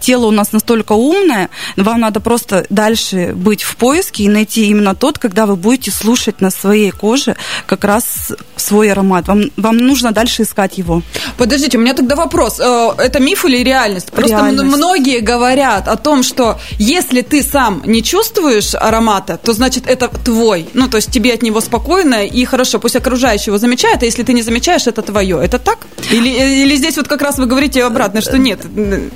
тело 0.00 0.26
у 0.26 0.30
нас 0.30 0.52
настолько 0.52 0.92
умное, 0.92 1.50
вам 1.76 2.00
надо 2.00 2.20
просто 2.20 2.66
дальше 2.70 3.32
быть 3.34 3.62
в 3.62 3.76
поиске 3.76 4.24
и 4.24 4.28
найти 4.28 4.66
именно 4.66 4.94
тот, 4.94 5.18
когда 5.18 5.46
вы 5.46 5.56
будете 5.56 5.90
слушать 5.90 6.40
на 6.40 6.50
своей 6.50 6.90
коже 6.90 7.36
как 7.66 7.84
раз 7.84 8.32
свой 8.56 8.90
аромат. 8.90 9.28
Вам, 9.28 9.50
вам 9.56 9.76
нужно 9.78 10.12
дальше 10.12 10.42
искать 10.42 10.78
его. 10.78 11.02
Подождите, 11.36 11.78
у 11.78 11.80
меня 11.80 11.94
тогда 11.94 12.16
вопрос. 12.16 12.60
Э, 12.60 12.90
это 12.98 13.20
миф 13.20 13.44
или 13.44 13.58
реальность? 13.62 14.10
Просто 14.10 14.36
реальность. 14.36 14.76
многие 14.76 15.20
говорят 15.20 15.88
о 15.88 15.96
том, 15.96 16.07
что 16.22 16.58
если 16.78 17.22
ты 17.22 17.42
сам 17.42 17.82
не 17.86 18.02
чувствуешь 18.02 18.74
аромата, 18.74 19.38
то 19.42 19.52
значит 19.52 19.86
это 19.86 20.08
твой. 20.08 20.68
Ну, 20.74 20.88
то 20.88 20.96
есть 20.96 21.10
тебе 21.10 21.34
от 21.34 21.42
него 21.42 21.60
спокойно 21.60 22.26
и 22.26 22.44
хорошо. 22.44 22.78
Пусть 22.78 22.96
окружающий 22.96 23.50
его 23.50 23.58
замечает, 23.58 24.02
а 24.02 24.06
если 24.06 24.22
ты 24.22 24.32
не 24.32 24.42
замечаешь, 24.42 24.86
это 24.86 25.02
твое. 25.02 25.38
Это 25.42 25.58
так? 25.58 25.86
Или, 26.10 26.62
или 26.62 26.76
здесь 26.76 26.96
вот 26.96 27.08
как 27.08 27.22
раз 27.22 27.38
вы 27.38 27.46
говорите 27.46 27.84
обратно, 27.84 28.20
что 28.20 28.38
нет? 28.38 28.60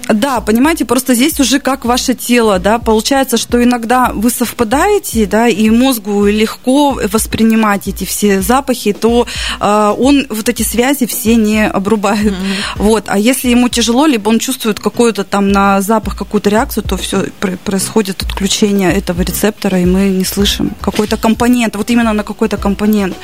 Да, 0.09 0.41
понимаете, 0.41 0.85
просто 0.85 1.15
здесь 1.15 1.41
уже 1.41 1.59
как 1.59 1.85
ваше 1.85 2.15
тело, 2.15 2.59
да, 2.59 2.79
получается, 2.79 3.37
что 3.37 3.63
иногда 3.63 4.11
вы 4.15 4.31
совпадаете, 4.31 5.27
да, 5.27 5.49
и 5.49 5.71
мозгу 5.71 6.27
легко 6.27 6.99
воспринимать 7.11 7.89
эти 7.89 8.05
все 8.05 8.43
запахи, 8.43 8.93
то 8.93 9.27
э, 9.61 9.95
он 9.99 10.27
вот 10.29 10.49
эти 10.49 10.63
связи 10.63 11.07
все 11.07 11.37
не 11.37 11.67
обрубает. 11.67 12.33
Mm-hmm. 12.33 12.77
Вот, 12.77 13.05
а 13.07 13.19
если 13.19 13.49
ему 13.49 13.69
тяжело, 13.69 14.07
либо 14.07 14.29
он 14.29 14.39
чувствует 14.39 14.81
какую-то 14.81 15.25
там 15.25 15.51
на 15.51 15.81
запах 15.81 16.17
какую-то 16.17 16.51
реакцию, 16.51 16.82
то 16.83 16.97
все 16.97 17.25
происходит 17.65 18.23
отключение 18.23 18.93
этого 18.93 19.23
рецептора, 19.23 19.81
и 19.81 19.85
мы 19.85 20.09
не 20.09 20.25
слышим 20.25 20.73
какой-то 20.81 21.17
компонент, 21.17 21.77
вот 21.77 21.91
именно 21.91 22.13
на 22.13 22.23
какой-то 22.23 22.57
компонент. 22.57 23.17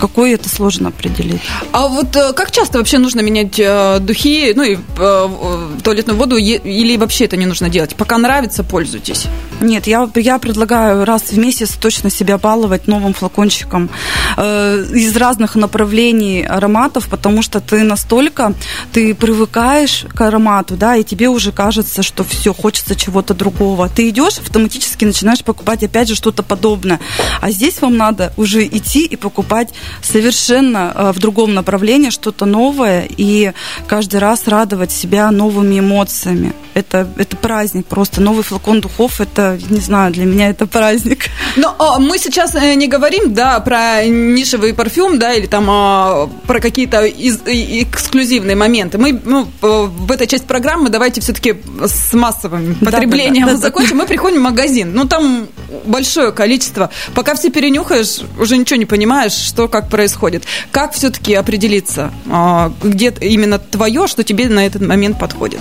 Какой 0.00 0.32
это 0.32 0.48
сложно 0.48 0.88
определить. 0.88 1.40
А 1.72 1.86
вот 1.88 2.16
э, 2.16 2.32
как 2.32 2.50
часто 2.50 2.78
вообще 2.78 2.98
нужно 2.98 3.20
менять 3.20 3.58
э, 3.58 3.98
духи, 4.00 4.52
ну 4.56 4.62
и 4.62 4.76
э, 4.98 5.68
туалетную 5.82 6.18
воду, 6.18 6.36
или 6.36 6.96
вообще 6.96 7.24
это 7.24 7.36
не 7.36 7.46
нужно 7.46 7.68
делать? 7.68 7.94
Пока 7.94 8.18
нравится, 8.18 8.64
пользуйтесь. 8.64 9.26
Нет, 9.60 9.86
я, 9.86 10.08
я 10.16 10.38
предлагаю 10.38 11.04
раз 11.04 11.22
в 11.30 11.38
месяц 11.38 11.70
точно 11.80 12.10
себя 12.10 12.38
баловать 12.38 12.88
новым 12.88 13.14
флакончиком 13.14 13.88
э, 14.36 14.84
из 14.92 15.16
разных 15.16 15.54
направлений 15.54 16.42
ароматов, 16.42 17.08
потому 17.08 17.42
что 17.42 17.60
ты 17.60 17.82
настолько, 17.82 18.52
ты 18.92 19.14
привыкаешь 19.14 20.06
к 20.14 20.20
аромату, 20.20 20.76
да, 20.76 20.96
и 20.96 21.04
тебе 21.04 21.28
уже 21.28 21.52
кажется, 21.52 22.02
что 22.02 22.24
все, 22.24 22.52
хочется 22.52 22.94
чего-то 23.04 23.34
другого. 23.34 23.88
Ты 23.88 24.08
идешь 24.08 24.38
автоматически 24.38 25.04
начинаешь 25.04 25.44
покупать 25.44 25.82
опять 25.82 26.08
же 26.08 26.14
что-то 26.14 26.42
подобное. 26.42 27.00
А 27.40 27.50
здесь 27.50 27.80
вам 27.80 27.96
надо 27.96 28.32
уже 28.36 28.64
идти 28.64 29.04
и 29.04 29.16
покупать 29.16 29.70
совершенно 30.02 30.92
э, 30.94 31.12
в 31.12 31.18
другом 31.18 31.54
направлении 31.54 32.10
что-то 32.10 32.46
новое 32.46 33.06
и 33.08 33.52
каждый 33.86 34.20
раз 34.20 34.46
радовать 34.46 34.92
себя 34.92 35.30
новыми 35.30 35.80
эмоциями. 35.80 36.54
Это, 36.74 37.06
это 37.18 37.36
праздник 37.36 37.86
просто. 37.86 38.20
Новый 38.20 38.42
флакон 38.42 38.80
духов, 38.80 39.20
это, 39.20 39.58
не 39.70 39.80
знаю, 39.80 40.12
для 40.12 40.24
меня 40.24 40.48
это 40.48 40.66
праздник. 40.66 41.26
Но 41.56 41.74
о, 41.78 41.98
мы 41.98 42.18
сейчас 42.18 42.54
э, 42.54 42.74
не 42.74 42.88
говорим, 42.88 43.34
да, 43.34 43.60
про 43.60 44.04
нишевый 44.04 44.74
парфюм, 44.74 45.18
да, 45.18 45.34
или 45.34 45.46
там 45.46 45.66
о, 45.68 46.28
про 46.46 46.60
какие-то 46.60 47.04
из, 47.04 47.40
эксклюзивные 47.46 48.56
моменты. 48.56 48.98
Мы 48.98 49.20
ну, 49.24 49.46
в 49.60 50.10
этой 50.10 50.26
части 50.26 50.46
программы 50.46 50.88
давайте 50.88 51.20
все-таки 51.20 51.56
с 51.84 52.12
массовым 52.14 52.74
потреблением 52.94 53.46
да, 53.46 53.52
да, 53.52 53.58
да, 53.58 53.62
закончим. 53.62 53.98
Мы 53.98 54.06
приходим 54.06 54.42
магазин, 54.42 54.92
ну 54.94 55.04
там 55.04 55.48
большое 55.84 56.32
количество. 56.32 56.90
Пока 57.14 57.34
все 57.34 57.50
перенюхаешь, 57.50 58.20
уже 58.38 58.56
ничего 58.56 58.76
не 58.76 58.86
понимаешь, 58.86 59.32
что 59.32 59.68
как 59.68 59.88
происходит. 59.88 60.44
Как 60.70 60.92
все-таки 60.92 61.34
определиться, 61.34 62.12
а, 62.30 62.72
где 62.82 63.12
именно 63.20 63.58
твое, 63.58 64.06
что 64.06 64.24
тебе 64.24 64.48
на 64.48 64.66
этот 64.66 64.82
момент 64.82 65.18
подходит? 65.18 65.60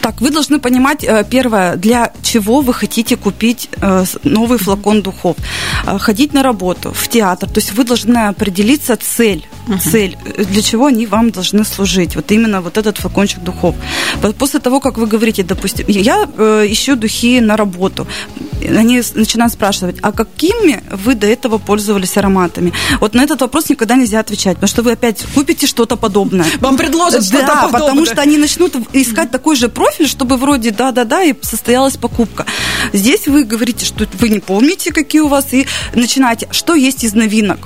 Так, 0.00 0.20
вы 0.20 0.30
должны 0.30 0.60
понимать, 0.60 1.04
э, 1.04 1.24
первое, 1.28 1.76
для 1.76 2.12
чего 2.22 2.60
вы 2.60 2.74
хотите 2.74 3.16
купить 3.16 3.68
э, 3.80 4.04
новый 4.22 4.58
флакон 4.58 5.02
духов. 5.02 5.36
Э, 5.86 5.98
ходить 5.98 6.34
на 6.34 6.42
работу, 6.42 6.92
в 6.92 7.08
театр. 7.08 7.48
То 7.48 7.58
есть 7.58 7.72
вы 7.72 7.84
должны 7.84 8.28
определиться 8.28 8.96
цель. 8.96 9.46
Uh-huh. 9.66 9.90
Цель, 9.90 10.18
для 10.36 10.62
чего 10.62 10.86
они 10.86 11.06
вам 11.06 11.30
должны 11.30 11.64
служить. 11.64 12.16
Вот 12.16 12.30
именно 12.30 12.60
вот 12.60 12.76
этот 12.76 12.98
флакончик 12.98 13.40
духов. 13.40 13.74
После 14.38 14.60
того, 14.60 14.80
как 14.80 14.98
вы 14.98 15.06
говорите, 15.06 15.42
допустим, 15.42 15.86
я 15.88 16.24
ищу 16.24 16.96
духи 16.96 17.40
на 17.40 17.56
работу, 17.56 18.06
они 18.60 19.02
начинают 19.14 19.52
спрашивать, 19.52 19.96
а 20.02 20.12
какими 20.12 20.82
вы 20.90 21.14
до 21.14 21.26
этого 21.26 21.58
пользовались 21.58 22.16
ароматами? 22.16 22.72
Вот 23.00 23.14
на 23.14 23.22
этот 23.22 23.40
вопрос 23.40 23.70
никогда 23.70 23.96
нельзя 23.96 24.20
отвечать, 24.20 24.56
потому 24.56 24.68
что 24.68 24.82
вы 24.82 24.92
опять 24.92 25.24
купите 25.34 25.66
что-то 25.66 25.96
подобное. 25.96 26.46
Вам 26.60 26.76
предложат 26.76 27.24
что-то 27.24 27.46
подобное. 27.46 27.80
потому 27.80 28.06
что 28.06 28.20
они 28.20 28.36
начнут 28.36 28.76
искать 28.92 29.30
такой 29.30 29.56
же 29.56 29.68
профиль, 29.68 30.08
чтобы 30.08 30.36
вроде 30.36 30.70
да-да-да, 30.70 31.22
и 31.22 31.34
состоялась 31.42 31.96
покупка. 31.96 32.44
Здесь 32.92 33.26
вы 33.26 33.44
говорите, 33.44 33.86
что 33.86 34.06
вы 34.20 34.28
не 34.28 34.40
помните, 34.40 34.92
какие 34.92 35.22
у 35.22 35.28
вас, 35.28 35.52
и 35.52 35.66
начинаете, 35.94 36.48
что 36.50 36.74
есть 36.74 37.04
из 37.04 37.14
новинок 37.14 37.60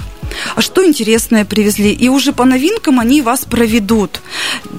а 0.54 0.62
что 0.62 0.84
интересное 0.84 1.44
привезли. 1.44 1.92
И 1.92 2.08
уже 2.08 2.32
по 2.32 2.44
новинкам 2.44 3.00
они 3.00 3.22
вас 3.22 3.44
проведут. 3.44 4.20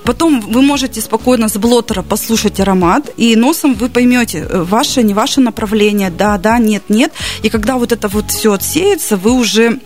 Потом 0.03 0.41
вы 0.41 0.61
можете 0.61 1.01
спокойно 1.01 1.49
с 1.49 1.57
блотера 1.57 2.01
послушать 2.01 2.59
аромат, 2.59 3.09
и 3.17 3.35
носом 3.35 3.73
вы 3.73 3.89
поймете, 3.89 4.39
э, 4.39 4.63
ваше, 4.63 5.03
не 5.03 5.13
ваше 5.13 5.41
направление, 5.41 6.09
да, 6.09 6.37
да, 6.37 6.57
нет, 6.59 6.83
нет. 6.89 7.11
И 7.43 7.49
когда 7.49 7.77
вот 7.77 7.91
это 7.91 8.07
вот 8.07 8.31
все 8.31 8.53
отсеется, 8.53 9.17
вы 9.17 9.31
уже 9.31 9.79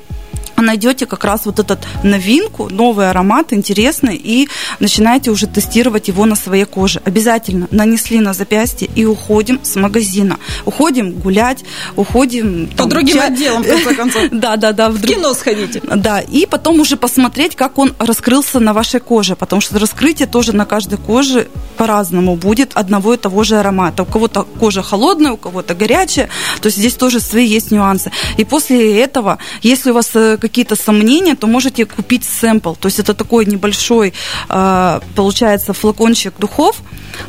найдете 0.61 1.05
как 1.05 1.23
раз 1.23 1.45
вот 1.45 1.59
этот 1.59 1.79
новинку, 2.03 2.69
новый 2.69 3.09
аромат, 3.09 3.53
интересный, 3.53 4.15
и 4.15 4.47
начинаете 4.79 5.31
уже 5.31 5.47
тестировать 5.47 6.07
его 6.07 6.25
на 6.25 6.35
своей 6.35 6.65
коже. 6.65 7.01
Обязательно 7.05 7.67
нанесли 7.71 8.19
на 8.19 8.33
запястье 8.33 8.89
и 8.95 9.05
уходим 9.05 9.59
с 9.63 9.75
магазина. 9.75 10.37
Уходим 10.65 11.11
гулять, 11.11 11.63
уходим... 11.95 12.67
По 12.71 12.77
там, 12.77 12.89
другим 12.89 13.15
чай... 13.17 13.27
отделам, 13.27 13.63
в 13.63 13.67
конце 13.67 13.95
концов. 13.95 14.23
Да, 14.31 14.57
да, 14.57 14.71
да. 14.71 14.89
В 14.89 15.01
кино 15.01 15.33
сходите. 15.33 15.81
Да, 15.95 16.19
и 16.19 16.45
потом 16.45 16.79
уже 16.79 16.97
посмотреть, 16.97 17.55
как 17.55 17.77
он 17.77 17.93
раскрылся 17.99 18.59
на 18.59 18.73
вашей 18.73 18.99
коже, 18.99 19.35
потому 19.35 19.61
что 19.61 19.79
раскрытие 19.79 20.27
тоже 20.27 20.53
на 20.53 20.65
каждой 20.65 20.97
коже 20.97 21.47
по-разному 21.77 22.35
будет 22.35 22.71
одного 22.73 23.13
и 23.13 23.17
того 23.17 23.43
же 23.43 23.57
аромата. 23.57 24.03
У 24.03 24.05
кого-то 24.05 24.43
кожа 24.59 24.81
холодная, 24.81 25.31
у 25.31 25.37
кого-то 25.37 25.75
горячая, 25.75 26.29
то 26.61 26.67
есть 26.67 26.77
здесь 26.77 26.93
тоже 26.95 27.19
свои 27.19 27.45
есть 27.45 27.71
нюансы. 27.71 28.11
И 28.37 28.43
после 28.43 28.99
этого, 28.99 29.37
если 29.61 29.91
у 29.91 29.93
вас 29.93 30.09
э, 30.13 30.37
какие-то 30.43 30.75
сомнения, 30.75 31.35
то 31.35 31.47
можете 31.47 31.85
купить 31.85 32.25
сэмпл. 32.25 32.73
То 32.73 32.87
есть 32.87 32.99
это 32.99 33.13
такой 33.13 33.45
небольшой, 33.45 34.13
а, 34.49 34.99
получается, 35.15 35.71
флакончик 35.71 36.33
духов, 36.37 36.75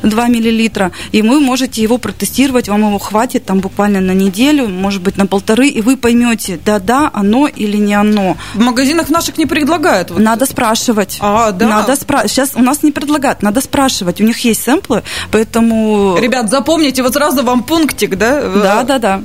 2 0.03 0.29
миллилитра, 0.29 0.91
и 1.13 1.23
вы 1.23 1.39
можете 1.39 1.81
его 1.83 1.99
протестировать, 1.99 2.69
вам 2.69 2.81
его 2.89 2.99
хватит 2.99 3.45
там 3.45 3.61
буквально 3.61 4.01
на 4.01 4.15
неделю, 4.15 4.67
может 4.69 5.03
быть, 5.03 5.17
на 5.17 5.27
полторы, 5.27 5.69
и 5.69 5.81
вы 5.81 5.97
поймете, 5.97 6.59
да-да, 6.65 7.09
оно 7.15 7.47
или 7.47 7.77
не 7.77 7.95
оно. 7.95 8.37
В 8.55 8.61
магазинах 8.61 9.11
наших 9.11 9.39
не 9.39 9.47
предлагают? 9.47 10.11
Вот. 10.11 10.19
Надо 10.19 10.47
спрашивать. 10.47 11.19
А, 11.21 11.53
да? 11.53 11.69
Надо 11.69 11.95
спрашивать. 11.95 12.33
Сейчас 12.33 12.51
у 12.57 12.63
нас 12.63 12.83
не 12.83 12.91
предлагают, 12.91 13.43
надо 13.43 13.61
спрашивать. 13.61 14.21
У 14.21 14.25
них 14.25 14.39
есть 14.45 14.63
сэмплы, 14.65 15.05
поэтому... 15.31 16.19
Ребят, 16.21 16.51
запомните, 16.51 17.03
вот 17.03 17.15
сразу 17.15 17.45
вам 17.45 17.63
пунктик, 17.63 18.17
да? 18.17 18.43
Да-да-да. 18.43 19.23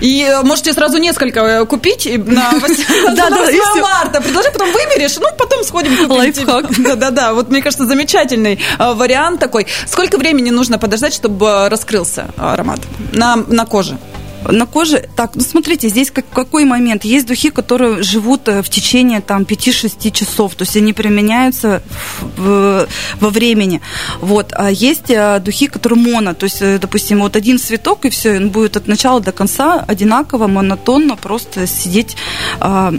И 0.00 0.22
э, 0.22 0.42
можете 0.42 0.72
сразу 0.72 0.98
несколько 0.98 1.40
э, 1.40 1.66
купить 1.66 2.06
на 2.26 2.50
8 2.60 3.80
марта. 3.82 4.20
Предложи, 4.20 4.50
потом 4.52 4.70
выберешь, 4.72 5.16
ну, 5.18 5.28
потом 5.36 5.64
сходим 5.64 5.96
купим. 5.96 6.12
Лайфхак. 6.12 6.66
Да-да-да, 6.82 7.34
вот 7.34 7.50
мне 7.50 7.62
кажется, 7.62 7.86
замечательный 7.86 8.60
э, 8.78 8.92
вариант 8.94 9.40
такой. 9.40 9.66
Сколько 9.86 10.18
времени 10.18 10.50
нужно 10.50 10.78
подождать, 10.78 11.14
чтобы 11.14 11.68
раскрылся 11.68 12.28
аромат 12.36 12.80
на, 13.12 13.36
на 13.36 13.66
коже? 13.66 13.98
На 14.46 14.66
коже, 14.66 15.08
так, 15.16 15.34
ну 15.34 15.42
смотрите, 15.42 15.88
здесь 15.88 16.10
как, 16.10 16.24
какой 16.30 16.64
момент? 16.64 17.04
Есть 17.04 17.26
духи, 17.26 17.50
которые 17.50 18.02
живут 18.02 18.48
э, 18.48 18.62
в 18.62 18.68
течение 18.68 19.20
там 19.20 19.42
5-6 19.42 20.10
часов, 20.10 20.54
то 20.54 20.62
есть 20.62 20.76
они 20.76 20.92
применяются 20.92 21.82
в, 22.36 22.86
во 23.20 23.30
времени. 23.30 23.80
Вот. 24.20 24.52
А 24.52 24.70
есть 24.70 25.10
э, 25.10 25.40
духи, 25.40 25.66
которые 25.66 25.98
моно, 25.98 26.34
то 26.34 26.44
есть, 26.44 26.62
э, 26.62 26.78
допустим, 26.78 27.20
вот 27.20 27.36
один 27.36 27.58
цветок, 27.58 28.04
и 28.04 28.10
все, 28.10 28.36
он 28.36 28.50
будет 28.50 28.76
от 28.76 28.86
начала 28.86 29.20
до 29.20 29.32
конца 29.32 29.84
одинаково, 29.86 30.46
монотонно 30.46 31.16
просто 31.16 31.66
сидеть 31.66 32.16
а, 32.60 32.94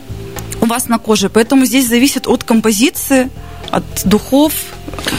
у 0.61 0.65
вас 0.65 0.87
на 0.87 0.97
коже. 0.99 1.29
Поэтому 1.29 1.65
здесь 1.65 1.87
зависит 1.87 2.27
от 2.27 2.43
композиции, 2.43 3.29
от 3.71 3.83
духов, 4.05 4.53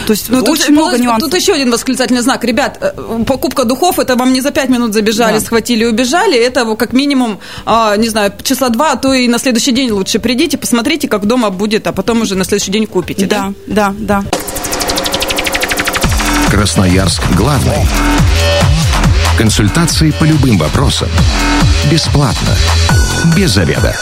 то 0.07 0.13
есть 0.13 0.29
ну, 0.29 0.41
очень 0.41 0.67
тут, 0.67 0.71
много 0.71 0.99
нюансов. 0.99 1.31
Тут 1.31 1.41
еще 1.41 1.53
один 1.53 1.71
восклицательный 1.71 2.23
знак. 2.23 2.45
Ребят, 2.45 2.79
э, 2.81 3.25
покупка 3.27 3.65
духов, 3.65 3.99
это 3.99 4.17
вам 4.17 4.33
не 4.33 4.41
за 4.41 4.51
пять 4.51 4.69
минут 4.69 4.93
забежали, 4.93 5.39
да. 5.39 5.41
схватили 5.41 5.85
и 5.85 5.87
убежали. 5.87 6.39
Это 6.39 6.75
как 6.77 6.93
минимум, 6.93 7.39
а, 7.65 7.97
не 7.97 8.09
знаю, 8.09 8.33
часа 8.43 8.69
два, 8.69 8.93
а 8.93 8.97
то 8.97 9.13
и 9.13 9.29
на 9.29 9.39
следующий 9.39 9.73
день 9.73 9.91
лучше 9.91 10.19
придите, 10.19 10.59
посмотрите, 10.59 11.09
как 11.09 11.27
дома 11.27 11.51
будет, 11.51 11.87
а 11.87 11.93
потом 11.93 12.23
уже 12.23 12.35
на 12.35 12.45
следующий 12.45 12.73
день 12.73 12.87
купите. 12.87 13.27
Да, 13.27 13.53
да, 13.67 13.95
да. 13.99 14.23
да. 14.23 14.39
Красноярск 16.51 17.23
главный. 17.37 17.87
Консультации 19.39 20.11
по 20.11 20.25
любым 20.25 20.59
вопросам. 20.59 21.09
Бесплатно. 21.91 22.57
Без 23.37 23.53
заведа. 23.53 23.97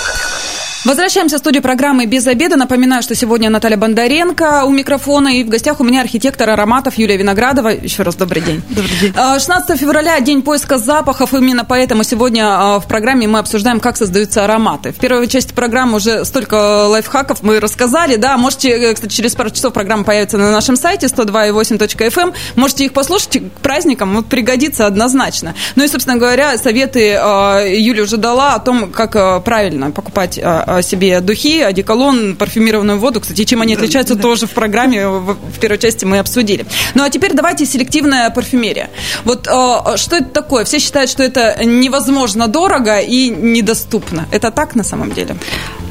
Возвращаемся 0.84 1.36
в 1.36 1.38
студию 1.40 1.60
программы 1.60 2.06
«Без 2.06 2.24
обеда». 2.28 2.54
Напоминаю, 2.54 3.02
что 3.02 3.16
сегодня 3.16 3.50
Наталья 3.50 3.76
Бондаренко 3.76 4.62
у 4.64 4.70
микрофона, 4.70 5.36
и 5.36 5.42
в 5.42 5.48
гостях 5.48 5.80
у 5.80 5.84
меня 5.84 6.02
архитектор 6.02 6.48
ароматов 6.48 6.94
Юлия 6.96 7.16
Виноградова. 7.16 7.70
Еще 7.70 8.04
раз 8.04 8.14
добрый 8.14 8.42
день. 8.42 8.62
Добрый 8.68 8.96
день. 9.00 9.12
16 9.12 9.70
а, 9.70 9.76
февраля– 9.76 10.20
день 10.20 10.40
поиска 10.40 10.78
запахов. 10.78 11.34
Именно 11.34 11.64
поэтому 11.64 12.04
сегодня 12.04 12.44
а, 12.46 12.78
в 12.78 12.86
программе 12.86 13.26
мы 13.26 13.40
обсуждаем, 13.40 13.80
как 13.80 13.96
создаются 13.96 14.44
ароматы. 14.44 14.92
В 14.92 14.96
первой 14.96 15.26
части 15.26 15.52
программы 15.52 15.96
уже 15.96 16.24
столько 16.24 16.86
лайфхаков 16.86 17.42
мы 17.42 17.58
рассказали. 17.58 18.14
Да, 18.14 18.36
можете, 18.36 18.70
э, 18.70 18.94
кстати, 18.94 19.12
через 19.12 19.34
пару 19.34 19.50
часов 19.50 19.72
программа 19.72 20.04
появится 20.04 20.38
на 20.38 20.52
нашем 20.52 20.76
сайте 20.76 21.08
102.8.fm. 21.08 22.20
Эм. 22.20 22.34
Можете 22.54 22.84
их 22.84 22.92
послушать 22.92 23.38
к 23.38 23.60
праздникам, 23.60 24.14
вот 24.14 24.26
пригодится 24.26 24.86
однозначно. 24.86 25.56
Ну 25.74 25.82
и, 25.82 25.88
собственно 25.88 26.18
говоря, 26.18 26.56
советы 26.56 27.16
а, 27.18 27.64
Юля 27.66 28.04
уже 28.04 28.16
дала 28.16 28.54
о 28.54 28.60
том, 28.60 28.92
как 28.92 29.42
правильно 29.42 29.90
покупать 29.90 30.38
себе 30.82 31.20
духи, 31.20 31.60
одеколон, 31.60 32.36
парфюмированную 32.36 32.98
воду. 32.98 33.20
Кстати, 33.20 33.44
чем 33.44 33.62
они 33.62 33.74
отличаются, 33.74 34.14
да, 34.14 34.22
тоже 34.22 34.46
в 34.46 34.50
программе 34.50 35.08
в, 35.08 35.34
в 35.34 35.58
первой 35.60 35.78
части 35.78 36.04
мы 36.04 36.18
обсудили. 36.18 36.66
Ну 36.94 37.02
а 37.02 37.10
теперь 37.10 37.32
давайте 37.34 37.66
селективная 37.66 38.30
парфюмерия. 38.30 38.90
Вот 39.24 39.46
э, 39.46 39.96
что 39.96 40.16
это 40.16 40.26
такое? 40.26 40.64
Все 40.64 40.78
считают, 40.78 41.10
что 41.10 41.22
это 41.22 41.64
невозможно 41.64 42.48
дорого 42.48 43.00
и 43.00 43.28
недоступно. 43.28 44.26
Это 44.30 44.50
так 44.50 44.74
на 44.74 44.84
самом 44.84 45.12
деле? 45.12 45.36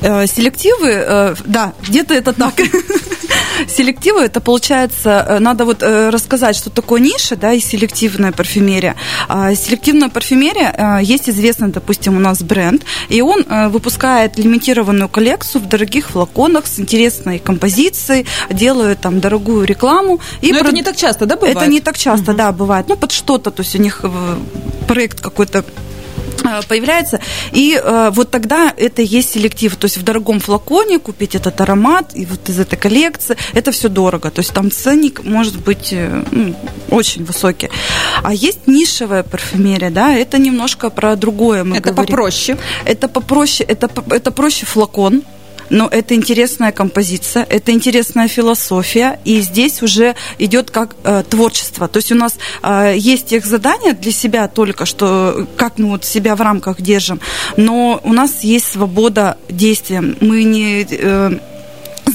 Э, 0.01 0.27
селективы, 0.27 0.89
э, 0.91 1.35
да, 1.45 1.73
где-то 1.87 2.13
это 2.13 2.33
так. 2.33 2.53
Селективы, 3.67 4.21
это 4.21 4.41
получается, 4.41 5.25
э, 5.27 5.39
надо 5.39 5.65
вот 5.65 5.83
рассказать, 5.83 6.55
что 6.55 6.69
такое 6.69 6.99
ниша, 6.99 7.35
да, 7.35 7.53
и 7.53 7.59
селективная 7.59 8.31
парфюмерия. 8.31 8.95
А 9.27 9.55
селективная 9.55 10.09
парфюмерия, 10.09 10.99
есть 11.01 11.29
известный, 11.29 11.69
допустим, 11.69 12.17
у 12.17 12.19
нас 12.19 12.41
бренд, 12.41 12.83
и 13.09 13.21
он 13.21 13.45
выпускает 13.69 14.37
лимитированную 14.37 15.09
коллекцию 15.09 15.61
в 15.61 15.67
дорогих 15.67 16.09
флаконах 16.09 16.67
с 16.67 16.79
интересной 16.79 17.39
композицией, 17.39 18.25
делает 18.49 19.01
там 19.01 19.19
дорогую 19.19 19.65
рекламу. 19.65 20.19
И 20.41 20.51
Но 20.51 20.59
про... 20.59 20.67
это 20.67 20.75
не 20.75 20.83
так 20.83 20.95
часто, 20.95 21.25
да, 21.25 21.35
бывает? 21.35 21.57
Это 21.57 21.67
не 21.67 21.79
так 21.79 21.97
часто, 21.97 22.31
угу. 22.31 22.37
да, 22.37 22.51
бывает. 22.51 22.87
Ну, 22.87 22.95
под 22.95 23.11
что-то, 23.11 23.51
то 23.51 23.61
есть 23.61 23.75
у 23.75 23.79
них 23.79 24.03
проект 24.87 25.19
какой-то 25.19 25.57
Э, 25.59 25.96
появляется. 26.67 27.19
И 27.51 27.79
э, 27.81 28.09
вот 28.13 28.31
тогда 28.31 28.73
это 28.75 29.01
есть 29.01 29.31
селектив. 29.31 29.75
То 29.75 29.85
есть 29.85 29.97
в 29.97 30.03
дорогом 30.03 30.39
флаконе 30.39 30.99
купить 30.99 31.35
этот 31.35 31.59
аромат, 31.61 32.11
и 32.13 32.25
вот 32.25 32.49
из 32.49 32.59
этой 32.59 32.77
коллекции, 32.77 33.37
это 33.53 33.71
все 33.71 33.89
дорого. 33.89 34.31
То 34.31 34.39
есть 34.39 34.53
там 34.53 34.71
ценник 34.71 35.23
может 35.23 35.57
быть 35.57 35.89
э, 35.91 36.23
ну, 36.31 36.55
очень 36.89 37.25
высокий. 37.25 37.69
А 38.23 38.33
есть 38.33 38.67
нишевая 38.67 39.23
парфюмерия, 39.23 39.89
да, 39.89 40.13
это 40.13 40.37
немножко 40.37 40.89
про 40.89 41.15
другое 41.15 41.63
мы 41.63 41.77
Это 41.77 41.91
говорим. 41.91 42.07
попроще. 42.07 42.57
Это 42.85 43.07
попроще, 43.07 43.67
это, 43.69 43.89
это 44.09 44.31
проще 44.31 44.65
флакон, 44.65 45.23
но 45.69 45.87
это 45.87 46.15
интересная 46.15 46.71
композиция, 46.71 47.45
это 47.49 47.71
интересная 47.71 48.27
философия, 48.27 49.19
и 49.25 49.41
здесь 49.41 49.81
уже 49.81 50.15
идет 50.39 50.71
как 50.71 50.95
э, 51.03 51.23
творчество. 51.29 51.87
То 51.87 51.97
есть 51.97 52.11
у 52.11 52.15
нас 52.15 52.37
э, 52.63 52.93
есть 52.97 53.33
их 53.33 53.45
задания 53.45 53.93
для 53.93 54.11
себя 54.11 54.47
только, 54.47 54.85
что 54.85 55.47
как 55.57 55.77
мы 55.77 55.89
вот 55.89 56.05
себя 56.05 56.35
в 56.35 56.41
рамках 56.41 56.81
держим, 56.81 57.19
но 57.57 57.99
у 58.03 58.13
нас 58.13 58.43
есть 58.43 58.71
свобода 58.71 59.37
действия. 59.49 60.01
Мы 60.01 60.43
не... 60.43 60.87
Э, 60.89 61.39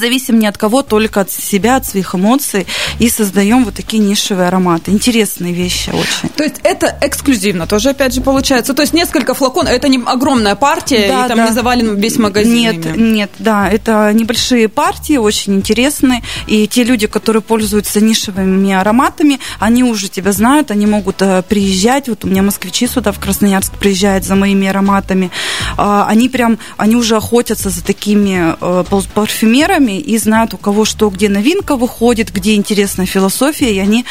зависим 0.03 0.39
не 0.39 0.49
от 0.49 0.59
кого, 0.59 0.83
только 0.83 1.21
от 1.21 1.31
себя, 1.31 1.77
от 1.77 1.87
своих 1.87 2.15
эмоций 2.15 2.67
и 2.99 3.09
создаем 3.09 3.65
вот 3.65 3.75
такие 3.75 4.03
нишевые 4.03 4.49
ароматы. 4.49 4.91
Интересные 4.91 5.53
вещи 5.53 5.91
очень. 5.91 6.29
То 6.37 6.43
есть 6.43 6.57
это 6.65 6.99
эксклюзивно 7.01 7.67
тоже, 7.67 7.91
опять 7.91 8.13
же, 8.13 8.21
получается? 8.21 8.75
То 8.75 8.83
есть 8.83 8.95
несколько 8.95 9.35
флаконов, 9.35 9.73
это 9.73 9.89
не 9.89 10.03
огромная 10.05 10.57
партия, 10.57 11.07
да, 11.09 11.25
и 11.25 11.29
там 11.29 11.37
да. 11.37 11.47
не 11.47 11.53
завален 11.53 11.97
весь 11.97 12.17
магазин? 12.19 12.53
Нет, 12.53 12.87
ими. 12.87 13.13
нет, 13.13 13.31
да, 13.39 13.69
это 13.71 14.13
небольшие 14.13 14.69
партии, 14.69 15.19
очень 15.19 15.55
интересные, 15.55 16.23
и 16.49 16.67
те 16.67 16.83
люди, 16.83 17.07
которые 17.07 17.43
пользуются 17.43 18.01
нишевыми 18.01 18.73
ароматами, 18.73 19.39
они 19.61 19.85
уже 19.85 20.09
тебя 20.09 20.33
знают, 20.33 20.73
они 20.73 20.87
могут 20.87 21.23
э, 21.23 21.43
приезжать, 21.49 22.09
вот 22.09 22.25
у 22.25 22.29
меня 22.29 22.43
москвичи 22.43 22.89
сюда 22.89 23.13
в 23.13 23.21
Красноярск 23.21 23.73
приезжают 23.75 24.25
за 24.25 24.35
моими 24.35 24.67
ароматами, 24.67 25.31
а, 25.77 26.07
они 26.09 26.29
прям, 26.29 26.59
они 26.77 26.97
уже 26.97 27.17
охотятся 27.17 27.71
за 27.71 27.85
такими 27.85 28.57
э, 28.61 28.85
парфюмерами, 29.15 29.92
программе 29.93 30.01
и 30.01 30.19
знают, 30.19 30.55
у 30.55 30.57
кого 30.57 30.85
что, 30.85 31.11
где 31.11 31.29
новинка 31.29 31.77
выходит, 31.77 32.33
где 32.33 32.55
интересная 32.55 33.07
философия, 33.07 33.73
и 33.73 33.79
они 33.79 34.05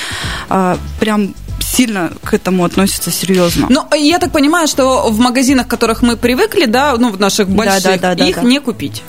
а, 0.49 0.77
прям 0.99 1.33
сильно 1.59 2.11
к 2.23 2.33
этому 2.33 2.63
относятся 2.65 3.11
серьезно. 3.11 3.67
Но 3.69 3.87
я 3.95 4.19
так 4.19 4.31
понимаю, 4.31 4.67
что 4.67 5.09
в 5.09 5.19
магазинах, 5.19 5.65
в 5.65 5.69
которых 5.69 6.01
мы 6.01 6.17
привыкли, 6.17 6.65
да, 6.65 6.95
ну, 6.97 7.11
в 7.11 7.19
наших 7.19 7.49
больших, 7.49 7.83
да, 7.83 7.97
да, 7.97 8.15
да, 8.15 8.25
их 8.25 8.35
да, 8.35 8.41
не 8.41 8.59
купить. 8.59 9.03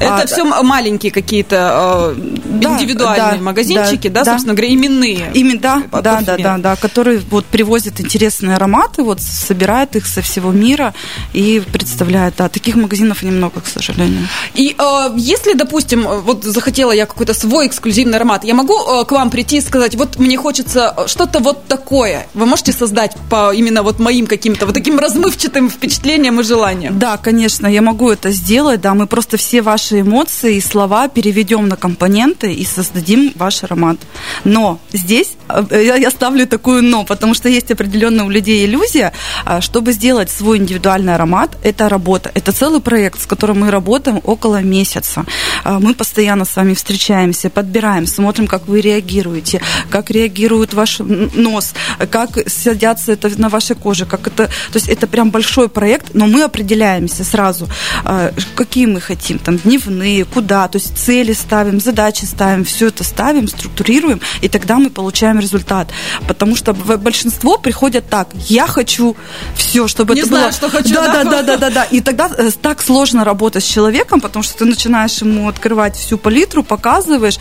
Это 0.00 0.22
а, 0.22 0.26
все 0.26 0.44
маленькие 0.44 1.12
какие-то 1.12 2.14
э, 2.16 2.36
да, 2.60 2.74
индивидуальные 2.74 3.38
да, 3.38 3.44
магазинчики, 3.44 4.08
да, 4.08 4.24
да, 4.24 4.32
собственно 4.32 4.54
говоря, 4.54 4.72
именные. 4.72 5.30
Ими, 5.34 5.56
да, 5.56 5.82
да, 5.90 6.20
да, 6.20 6.36
да, 6.36 6.58
да, 6.58 6.76
которые 6.76 7.20
вот 7.30 7.44
привозят 7.46 8.00
интересные 8.00 8.56
ароматы, 8.56 9.02
вот 9.02 9.20
собирают 9.20 9.96
их 9.96 10.06
со 10.06 10.22
всего 10.22 10.52
мира 10.52 10.94
и 11.32 11.62
представляют. 11.72 12.36
Да, 12.36 12.48
таких 12.48 12.76
магазинов 12.76 13.22
немного, 13.22 13.60
к 13.60 13.66
сожалению. 13.66 14.28
И 14.54 14.74
э, 14.78 15.08
если, 15.16 15.54
допустим, 15.54 16.06
вот 16.22 16.44
захотела 16.44 16.92
я 16.92 17.06
какой-то 17.06 17.34
свой 17.34 17.66
эксклюзивный 17.66 18.16
аромат, 18.16 18.44
я 18.44 18.54
могу 18.54 18.74
э, 18.74 19.04
к 19.04 19.12
вам 19.12 19.30
прийти 19.30 19.58
и 19.58 19.60
сказать, 19.60 19.94
вот 19.94 20.18
мне 20.18 20.36
хочется 20.36 20.94
что-то 21.06 21.40
вот 21.40 21.66
такое. 21.66 22.26
Вы 22.34 22.46
можете 22.46 22.72
создать 22.72 23.16
по 23.30 23.52
именно 23.52 23.82
вот 23.82 23.98
моим 23.98 24.26
каким-то 24.26 24.66
вот 24.66 24.74
таким 24.74 24.98
размывчатым 24.98 25.70
впечатлениям 25.70 26.40
и 26.40 26.42
желаниям? 26.42 26.98
Да, 26.98 27.16
конечно, 27.16 27.66
я 27.66 27.82
могу 27.82 28.10
это 28.10 28.30
сделать, 28.30 28.80
да, 28.80 28.94
мы 28.94 29.06
просто 29.06 29.36
все 29.36 29.62
ваши 29.62 30.00
эмоции 30.00 30.56
и 30.56 30.60
слова 30.60 31.08
переведем 31.08 31.68
на 31.68 31.76
компоненты 31.76 32.45
и 32.54 32.64
создадим 32.64 33.32
ваш 33.34 33.64
аромат. 33.64 33.98
Но 34.44 34.78
здесь 34.92 35.32
э, 35.48 35.98
я 36.00 36.10
ставлю 36.10 36.46
такую 36.46 36.82
но, 36.82 37.04
потому 37.04 37.34
что 37.34 37.48
есть 37.48 37.70
определенная 37.70 38.24
у 38.24 38.30
людей 38.30 38.64
иллюзия, 38.64 39.12
а, 39.44 39.60
чтобы 39.60 39.92
сделать 39.92 40.30
свой 40.30 40.58
индивидуальный 40.58 41.14
аромат, 41.14 41.56
это 41.62 41.88
работа, 41.88 42.30
это 42.34 42.52
целый 42.52 42.80
проект, 42.80 43.20
с 43.22 43.26
которым 43.26 43.60
мы 43.60 43.70
работаем 43.70 44.20
около 44.24 44.62
месяца. 44.62 45.24
А, 45.64 45.78
мы 45.80 45.94
постоянно 45.94 46.44
с 46.44 46.56
вами 46.56 46.74
встречаемся, 46.74 47.50
подбираем, 47.50 48.06
смотрим, 48.06 48.46
как 48.46 48.68
вы 48.68 48.80
реагируете, 48.80 49.60
как 49.90 50.10
реагирует 50.10 50.74
ваш 50.74 51.00
нос, 51.00 51.74
как 52.10 52.38
садятся 52.48 53.12
это 53.12 53.30
на 53.40 53.48
вашей 53.48 53.76
коже, 53.76 54.06
как 54.06 54.26
это, 54.26 54.46
то 54.46 54.74
есть 54.74 54.88
это 54.88 55.06
прям 55.06 55.30
большой 55.30 55.68
проект, 55.68 56.14
но 56.14 56.26
мы 56.26 56.42
определяемся 56.42 57.24
сразу, 57.24 57.68
а, 58.04 58.32
какие 58.54 58.86
мы 58.86 59.00
хотим, 59.00 59.38
там 59.38 59.58
дневные, 59.58 60.24
куда, 60.24 60.68
то 60.68 60.78
есть 60.78 60.96
цели 60.96 61.32
ставим, 61.32 61.80
задачи 61.80 62.24
ставим, 62.26 62.64
все 62.64 62.88
это 62.88 63.04
ставим, 63.04 63.48
структурируем, 63.48 64.20
и 64.40 64.48
тогда 64.48 64.76
мы 64.76 64.90
получаем 64.90 65.38
результат. 65.38 65.88
Потому 66.26 66.56
что 66.56 66.74
большинство 66.74 67.58
приходят 67.58 68.08
так, 68.08 68.28
я 68.48 68.66
хочу 68.66 69.16
все, 69.54 69.88
чтобы 69.88 70.14
Не 70.14 70.20
это 70.20 70.28
знаю, 70.28 70.44
было... 70.44 70.52
что 70.52 70.70
хочу, 70.70 70.94
да, 70.94 71.12
да, 71.12 71.24
да, 71.24 71.42
да, 71.42 71.56
да, 71.56 71.70
да. 71.70 71.84
И 71.84 72.00
тогда 72.00 72.30
э, 72.36 72.50
так 72.60 72.82
сложно 72.82 73.24
работать 73.24 73.64
с 73.64 73.66
человеком, 73.66 74.20
потому 74.20 74.42
что 74.42 74.58
ты 74.58 74.64
начинаешь 74.64 75.18
ему 75.22 75.48
открывать 75.48 75.96
всю 75.96 76.18
палитру, 76.18 76.62
показываешь, 76.62 77.38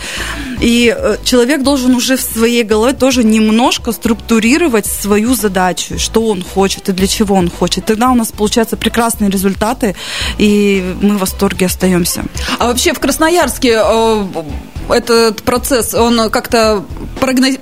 и 0.61 0.95
э, 0.95 1.17
человек 1.23 1.63
должен 1.63 1.95
уже 1.95 2.17
в 2.17 2.21
своей 2.21 2.63
голове 2.63 2.93
тоже 2.93 3.23
немножко 3.23 3.91
структурировать 3.91 4.85
свою 4.85 5.35
задачу, 5.35 5.99
что 5.99 6.27
он 6.27 6.43
хочет 6.43 6.89
и 6.89 6.91
для 6.91 7.07
чего 7.07 7.35
он 7.35 7.49
хочет. 7.49 7.85
Тогда 7.85 8.11
у 8.11 8.15
нас 8.15 8.31
получаются 8.31 8.77
прекрасные 8.77 9.29
результаты, 9.29 9.95
и 10.37 10.95
мы 11.01 11.17
в 11.17 11.19
восторге 11.19 11.65
остаемся. 11.65 12.25
А 12.59 12.67
вообще 12.67 12.93
в 12.93 12.99
Красноярске 12.99 13.81
э, 13.83 14.25
этот 14.89 15.43
процесс, 15.43 15.93
он 15.93 16.29
как-то 16.29 16.83
прогноз... 17.19 17.55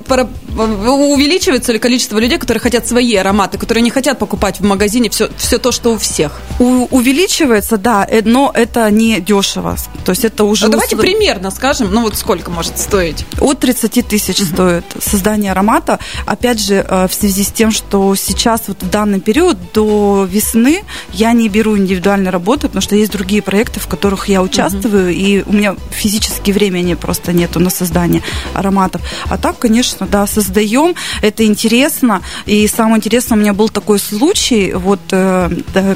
увеличивается 0.55 1.71
ли 1.71 1.79
количество 1.79 2.17
людей, 2.19 2.38
которые 2.38 2.62
хотят 2.62 2.88
свои 2.88 3.15
ароматы, 3.15 3.57
которые 3.57 3.81
не 3.81 3.89
хотят 3.89 4.19
покупать 4.19 4.59
в 4.59 4.63
магазине 4.63 5.09
все, 5.09 5.29
все 5.38 5.57
то, 5.57 5.71
что 5.71 5.93
у 5.93 5.97
всех? 5.97 6.33
У, 6.59 6.88
увеличивается, 6.91 7.77
да, 7.77 8.05
э, 8.09 8.21
но 8.23 8.51
это 8.53 8.89
не 8.91 9.19
дешево. 9.19 9.77
То 10.05 10.12
есть 10.12 10.25
это 10.25 10.43
уже... 10.43 10.65
А 10.65 10.69
давайте 10.69 10.95
примерно 10.95 11.51
скажем, 11.51 11.93
ну 11.93 12.01
вот 12.01 12.17
сколько 12.17 12.51
может 12.51 12.77
стоить? 12.77 13.25
От 13.39 13.59
30 13.59 14.07
тысяч 14.07 14.39
угу. 14.41 14.47
стоит 14.47 14.86
создание 14.99 15.51
аромата. 15.51 15.99
Опять 16.25 16.59
же, 16.59 16.86
э, 16.88 17.07
в 17.07 17.13
связи 17.13 17.43
с 17.43 17.51
тем, 17.51 17.71
что 17.71 18.15
сейчас 18.15 18.63
вот 18.67 18.81
в 18.81 18.89
данный 18.89 19.19
период 19.19 19.57
до 19.73 20.27
весны 20.29 20.83
я 21.13 21.33
не 21.33 21.49
беру 21.49 21.77
индивидуальной 21.77 22.31
работы, 22.31 22.67
потому 22.67 22.81
что 22.81 22.95
есть 22.95 23.12
другие 23.12 23.41
проекты, 23.41 23.79
в 23.79 23.88
которых 23.88 24.27
я 24.27 24.41
участвую, 24.41 25.05
угу. 25.05 25.13
и 25.13 25.43
у 25.45 25.53
меня 25.53 25.75
физически 25.91 26.51
времени 26.51 26.95
просто 26.95 27.12
просто 27.13 27.34
нету 27.34 27.60
на 27.60 27.69
создание 27.69 28.21
ароматов. 28.56 29.02
А 29.30 29.38
так, 29.38 29.60
конечно, 29.60 30.08
да, 30.08 30.26
создаем, 30.28 30.95
это 31.21 31.45
интересно. 31.45 32.21
И 32.47 32.67
самое 32.67 32.97
интересное, 32.97 33.38
у 33.38 33.41
меня 33.41 33.54
был 33.54 33.69
такой 33.69 33.99
случай, 33.99 34.73
вот, 34.73 34.99
э, 35.12 35.49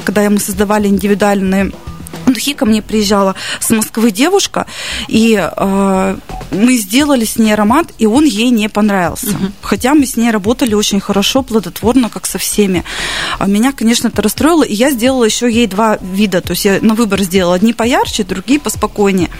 когда 0.04 0.30
мы 0.30 0.38
создавали 0.38 0.86
индивидуальные 0.86 1.72
духи 2.26 2.54
ко 2.54 2.66
мне 2.66 2.82
приезжала 2.82 3.34
с 3.60 3.70
Москвы 3.70 4.10
девушка, 4.10 4.66
и 5.08 5.38
э, 5.38 6.16
мы 6.50 6.76
сделали 6.76 7.24
с 7.24 7.36
ней 7.36 7.52
аромат, 7.52 7.88
и 7.98 8.06
он 8.06 8.24
ей 8.24 8.50
не 8.50 8.68
понравился. 8.68 9.30
Угу. 9.30 9.52
Хотя 9.62 9.94
мы 9.94 10.06
с 10.06 10.16
ней 10.16 10.30
работали 10.30 10.74
очень 10.74 11.00
хорошо, 11.00 11.42
плодотворно, 11.42 12.08
как 12.08 12.26
со 12.26 12.38
всеми. 12.38 12.84
А 13.38 13.46
меня, 13.46 13.72
конечно, 13.72 14.08
это 14.08 14.22
расстроило, 14.22 14.62
и 14.64 14.74
я 14.74 14.90
сделала 14.90 15.24
еще 15.24 15.50
ей 15.50 15.66
два 15.66 15.98
вида. 16.00 16.40
То 16.40 16.52
есть 16.52 16.64
я 16.64 16.78
на 16.80 16.94
выбор 16.94 17.22
сделала 17.22 17.56
одни 17.56 17.72
поярче, 17.72 18.24
другие 18.24 18.60
поспокойнее. 18.60 19.30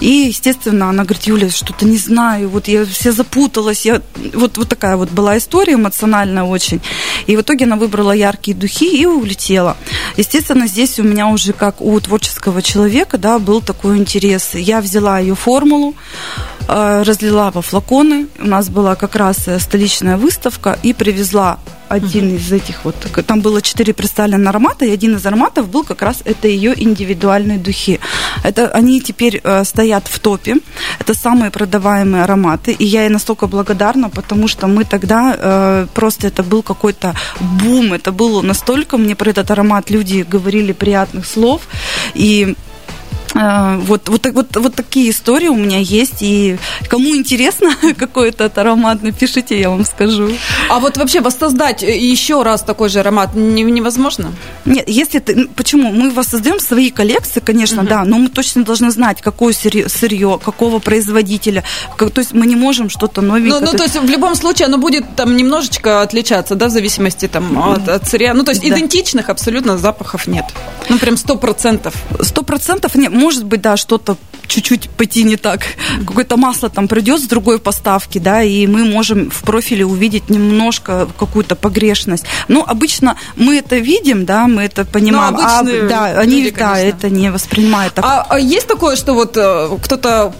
И, 0.00 0.08
естественно, 0.28 0.88
она 0.88 1.04
говорит, 1.04 1.24
Юля, 1.24 1.50
что-то 1.50 1.86
не 1.86 1.98
знаю, 1.98 2.48
вот 2.48 2.68
я 2.68 2.84
вся 2.84 3.12
запуталась. 3.12 3.84
Я... 3.84 4.02
Вот, 4.34 4.58
вот 4.58 4.68
такая 4.68 4.96
вот 4.96 5.10
была 5.10 5.38
история 5.38 5.74
эмоциональная 5.74 6.44
очень. 6.44 6.80
И 7.26 7.36
в 7.36 7.40
итоге 7.40 7.64
она 7.64 7.76
выбрала 7.76 8.12
яркие 8.12 8.56
духи 8.56 8.86
и 8.86 9.06
улетела. 9.06 9.76
Естественно, 10.16 10.66
здесь 10.66 10.98
у 10.98 11.02
меня 11.02 11.28
уже 11.28 11.52
как 11.52 11.80
у 11.80 11.98
творческого 12.00 12.17
человека, 12.62 13.18
да, 13.18 13.38
был 13.38 13.60
такой 13.60 13.98
интерес. 13.98 14.54
Я 14.54 14.80
взяла 14.80 15.18
ее 15.18 15.34
формулу, 15.34 15.94
э, 16.68 17.02
разлила 17.02 17.50
во 17.50 17.62
флаконы. 17.62 18.26
У 18.38 18.46
нас 18.46 18.68
была 18.68 18.94
как 18.94 19.16
раз 19.16 19.48
э, 19.48 19.58
столичная 19.58 20.16
выставка 20.16 20.78
и 20.82 20.92
привезла 20.92 21.58
один 21.88 22.36
из 22.36 22.52
этих 22.52 22.84
вот, 22.84 22.96
там 23.26 23.40
было 23.40 23.62
четыре 23.62 23.92
представленных 23.92 24.48
аромата, 24.48 24.84
и 24.84 24.90
один 24.90 25.16
из 25.16 25.26
ароматов 25.26 25.68
был 25.68 25.84
как 25.84 26.02
раз 26.02 26.22
это 26.24 26.48
ее 26.48 26.74
индивидуальные 26.76 27.58
духи. 27.58 28.00
Это 28.44 28.68
они 28.68 29.00
теперь 29.00 29.40
э, 29.42 29.64
стоят 29.64 30.08
в 30.08 30.18
топе. 30.18 30.56
Это 31.00 31.14
самые 31.14 31.50
продаваемые 31.50 32.24
ароматы, 32.24 32.72
и 32.72 32.84
я 32.84 33.02
ей 33.02 33.10
настолько 33.10 33.46
благодарна, 33.46 34.10
потому 34.10 34.48
что 34.48 34.66
мы 34.66 34.84
тогда 34.84 35.36
э, 35.36 35.86
просто 35.94 36.26
это 36.26 36.42
был 36.42 36.62
какой-то 36.62 37.14
бум, 37.40 37.92
это 37.92 38.12
было 38.12 38.42
настолько 38.42 38.98
мне 38.98 39.14
про 39.14 39.30
этот 39.30 39.50
аромат 39.50 39.90
люди 39.90 40.26
говорили 40.28 40.72
приятных 40.72 41.26
слов, 41.26 41.62
и 42.14 42.56
вот, 43.34 44.08
вот, 44.08 44.26
вот, 44.32 44.56
вот 44.56 44.74
такие 44.74 45.10
истории 45.10 45.48
у 45.48 45.54
меня 45.54 45.78
есть. 45.78 46.22
И 46.22 46.58
кому 46.88 47.14
интересно 47.14 47.74
какой 47.98 48.30
этот 48.30 48.56
аромат, 48.58 49.02
напишите, 49.02 49.58
я 49.58 49.70
вам 49.70 49.84
скажу. 49.84 50.30
А 50.68 50.78
вот 50.78 50.96
вообще 50.96 51.20
воссоздать 51.20 51.82
еще 51.82 52.42
раз 52.42 52.62
такой 52.62 52.88
же 52.88 53.00
аромат 53.00 53.34
невозможно? 53.34 54.32
Нет, 54.64 54.88
если 54.88 55.18
ты... 55.18 55.48
Почему? 55.48 55.92
Мы 55.92 56.10
воссоздаем 56.10 56.60
свои 56.60 56.90
коллекции, 56.90 57.40
конечно, 57.40 57.82
угу. 57.82 57.88
да, 57.88 58.04
но 58.04 58.18
мы 58.18 58.28
точно 58.28 58.64
должны 58.64 58.90
знать, 58.90 59.20
какое 59.20 59.52
сырье, 59.52 59.88
сырье 59.88 60.40
какого 60.42 60.78
производителя. 60.78 61.64
Как, 61.96 62.10
то 62.10 62.20
есть 62.20 62.32
мы 62.32 62.46
не 62.46 62.56
можем 62.56 62.90
что-то 62.90 63.20
новенькое... 63.20 63.60
Ну, 63.60 63.66
ну, 63.72 63.76
то 63.76 63.84
есть 63.84 63.96
в 63.96 64.08
любом 64.08 64.34
случае 64.34 64.66
оно 64.66 64.78
будет 64.78 65.04
там 65.16 65.36
немножечко 65.36 66.02
отличаться, 66.02 66.54
да, 66.54 66.66
в 66.68 66.70
зависимости 66.70 67.28
там 67.28 67.58
от, 67.58 67.88
от 67.88 68.08
сырья. 68.08 68.34
Ну, 68.34 68.44
то 68.44 68.52
есть 68.52 68.62
да. 68.62 68.68
идентичных 68.68 69.28
абсолютно 69.28 69.78
запахов 69.78 70.26
нет. 70.26 70.44
Ну, 70.88 70.98
прям 70.98 71.16
сто 71.16 71.36
процентов. 71.36 71.94
Сто 72.22 72.42
процентов 72.42 72.94
нет 72.94 73.12
может 73.18 73.44
быть, 73.44 73.60
да, 73.60 73.76
что-то 73.76 74.16
чуть-чуть 74.46 74.88
пойти 74.90 75.24
не 75.24 75.36
так. 75.36 75.60
Какое-то 76.06 76.36
масло 76.36 76.70
там 76.70 76.88
придет 76.88 77.20
с 77.20 77.26
другой 77.26 77.58
поставки, 77.58 78.18
да, 78.18 78.42
и 78.42 78.66
мы 78.66 78.84
можем 78.84 79.30
в 79.30 79.42
профиле 79.42 79.84
увидеть 79.84 80.30
немножко 80.30 81.06
какую-то 81.18 81.54
погрешность. 81.54 82.24
Но 82.48 82.64
обычно 82.66 83.16
мы 83.36 83.58
это 83.58 83.76
видим, 83.76 84.24
да, 84.24 84.46
мы 84.46 84.62
это 84.62 84.84
понимаем. 84.84 85.34
Но 85.34 85.40
а, 85.42 85.62
да, 85.88 86.04
они 86.20 86.42
люди, 86.42 86.56
да, 86.56 86.78
это 86.78 87.10
не 87.10 87.30
воспринимают. 87.30 87.94
Так. 87.94 88.04
А, 88.04 88.26
а 88.28 88.38
есть 88.38 88.66
такое, 88.66 88.96
что 88.96 89.14
вот 89.14 89.36
э, 89.36 89.68
кто-то 89.84 90.32
ну, 90.32 90.34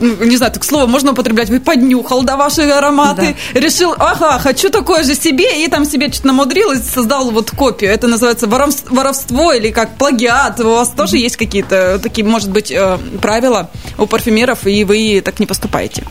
не 0.00 0.36
знаю, 0.36 0.52
так 0.52 0.64
слово 0.64 0.86
можно 0.86 1.12
употреблять, 1.12 1.50
вы 1.50 1.60
поднюхал, 1.60 2.22
да, 2.22 2.36
ваши 2.36 2.62
ароматы, 2.62 3.36
да. 3.54 3.60
решил, 3.60 3.94
ага, 3.98 4.38
хочу 4.38 4.70
такое 4.70 5.04
же 5.04 5.14
себе, 5.14 5.64
и 5.64 5.68
там 5.68 5.84
себе 5.84 6.12
что-то 6.12 6.28
намудрил 6.28 6.72
и 6.72 6.76
создал 6.76 7.30
вот 7.30 7.50
копию. 7.50 7.90
Это 7.90 8.06
называется 8.06 8.46
воровство, 8.46 8.94
воровство 8.94 9.52
или 9.52 9.70
как 9.70 9.96
плагиат. 9.96 10.60
У 10.60 10.70
вас 10.70 10.90
тоже 10.90 11.18
есть 11.18 11.36
какие-то 11.36 11.98
такие, 12.02 12.26
может 12.26 12.50
быть, 12.50 12.70
э, 12.70 12.98
правила 13.20 13.70
у 13.98 14.06
парфюмеров, 14.06 14.66
и 14.66 14.84
вы 14.84 15.22
так 15.24 15.40
не 15.40 15.46
поступаете? 15.46 16.04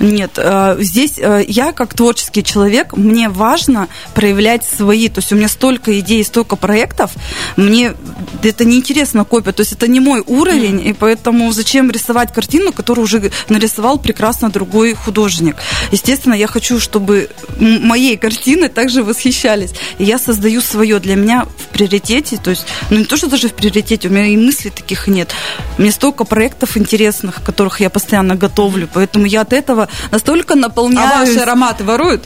Нет, 0.00 0.32
э, 0.36 0.76
здесь 0.78 1.14
э, 1.18 1.44
я 1.46 1.72
как 1.72 1.94
творческий 1.94 2.44
человек, 2.44 2.96
мне 2.96 3.28
важно 3.28 3.88
проявлять 4.14 4.64
свои, 4.64 5.08
то 5.08 5.18
есть 5.18 5.32
у 5.32 5.36
меня 5.36 5.48
столько 5.48 5.98
идей, 5.98 6.22
столько 6.22 6.54
проектов, 6.54 7.12
мне 7.56 7.94
это 8.42 8.64
неинтересно 8.64 9.24
копия, 9.24 9.52
то 9.52 9.62
есть 9.62 9.72
это 9.72 9.88
не 9.88 9.98
мой 9.98 10.22
уровень, 10.24 10.86
и 10.86 10.92
поэтому 10.92 11.50
зачем 11.52 11.90
рисовать 11.90 12.32
картину, 12.32 12.72
которую 12.72 13.04
уже 13.04 13.32
нарисовал 13.48 13.98
прекрасно 13.98 14.50
другой 14.50 14.94
художник. 14.94 15.56
Естественно, 15.90 16.34
я 16.34 16.46
хочу, 16.46 16.78
чтобы 16.78 17.28
моей 17.58 18.16
картины 18.16 18.68
также 18.68 19.02
восхищались, 19.02 19.72
и 19.98 20.04
я 20.04 20.18
создаю 20.18 20.60
свое. 20.60 21.00
Для 21.00 21.16
меня 21.16 21.44
в 21.44 21.72
приоритете, 21.72 22.38
то 22.42 22.50
есть, 22.50 22.66
ну 22.90 22.98
не 22.98 23.04
то, 23.04 23.16
что 23.16 23.28
даже 23.28 23.48
в 23.48 23.54
приоритете, 23.54 24.08
у 24.08 24.12
меня 24.12 24.26
и 24.26 24.36
мыслей 24.36 24.70
таких 24.70 25.08
нет, 25.08 25.30
мне 25.76 25.90
столько 25.90 26.24
проектов 26.24 26.76
интересных, 26.76 27.42
которых 27.42 27.80
я 27.80 27.90
постоянно 27.90 28.36
готовлю, 28.36 28.88
поэтому 28.92 29.26
я 29.26 29.40
от 29.40 29.52
этого 29.52 29.87
настолько 30.10 30.54
наполняюсь. 30.54 31.12
А 31.12 31.18
ваши 31.20 31.38
ароматы 31.38 31.84
воруют? 31.84 32.24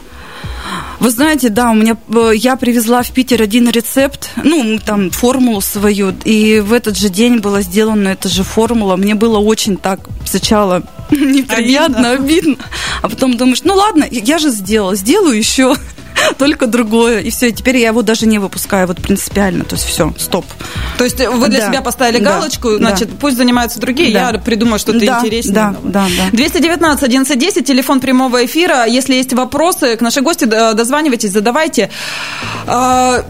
Вы 1.00 1.10
знаете, 1.10 1.48
да, 1.48 1.70
у 1.70 1.74
меня 1.74 1.96
э, 2.14 2.32
я 2.36 2.54
привезла 2.56 3.02
в 3.02 3.10
Питер 3.10 3.42
один 3.42 3.68
рецепт, 3.68 4.30
ну, 4.36 4.78
там 4.78 5.10
формулу 5.10 5.60
свою, 5.60 6.14
и 6.24 6.60
в 6.60 6.72
этот 6.72 6.96
же 6.96 7.08
день 7.08 7.38
была 7.40 7.62
сделана 7.62 8.08
эта 8.08 8.28
же 8.28 8.44
формула. 8.44 8.96
Мне 8.96 9.16
было 9.16 9.38
очень 9.38 9.76
так 9.76 10.00
сначала 10.24 10.84
неприятно, 11.10 12.12
обидно, 12.12 12.12
обидно. 12.12 12.56
а 13.02 13.08
потом 13.08 13.36
думаешь, 13.36 13.62
ну 13.64 13.74
ладно, 13.74 14.06
я 14.10 14.38
же 14.38 14.50
сделала, 14.50 14.94
сделаю 14.94 15.36
еще. 15.36 15.74
только 16.38 16.66
другое. 16.66 17.20
И 17.20 17.30
все, 17.30 17.48
и 17.48 17.52
теперь 17.52 17.76
я 17.76 17.88
его 17.88 18.02
даже 18.02 18.26
не 18.26 18.38
выпускаю, 18.38 18.86
вот 18.86 19.00
принципиально. 19.00 19.64
То 19.64 19.76
есть 19.76 19.86
все, 19.86 20.12
стоп. 20.18 20.46
То 20.98 21.04
есть 21.04 21.18
вы 21.18 21.48
для 21.48 21.60
да. 21.60 21.66
себя 21.68 21.80
поставили 21.80 22.18
галочку, 22.22 22.72
да. 22.72 22.78
значит, 22.78 23.10
да. 23.10 23.16
пусть 23.20 23.36
занимаются 23.36 23.80
другие, 23.80 24.12
да. 24.12 24.30
я 24.30 24.38
придумаю 24.38 24.78
что-то 24.78 25.04
да. 25.04 25.18
интереснее. 25.18 25.54
Да, 25.54 25.74
да, 25.82 26.06
да. 26.16 26.36
219 26.36 27.02
1110, 27.02 27.66
телефон 27.66 28.00
прямого 28.00 28.44
эфира. 28.44 28.86
Если 28.86 29.14
есть 29.14 29.32
вопросы 29.32 29.96
к 29.96 30.00
нашей 30.00 30.22
гости, 30.22 30.44
дозванивайтесь, 30.44 31.30
задавайте. 31.30 31.90
А, 32.66 33.24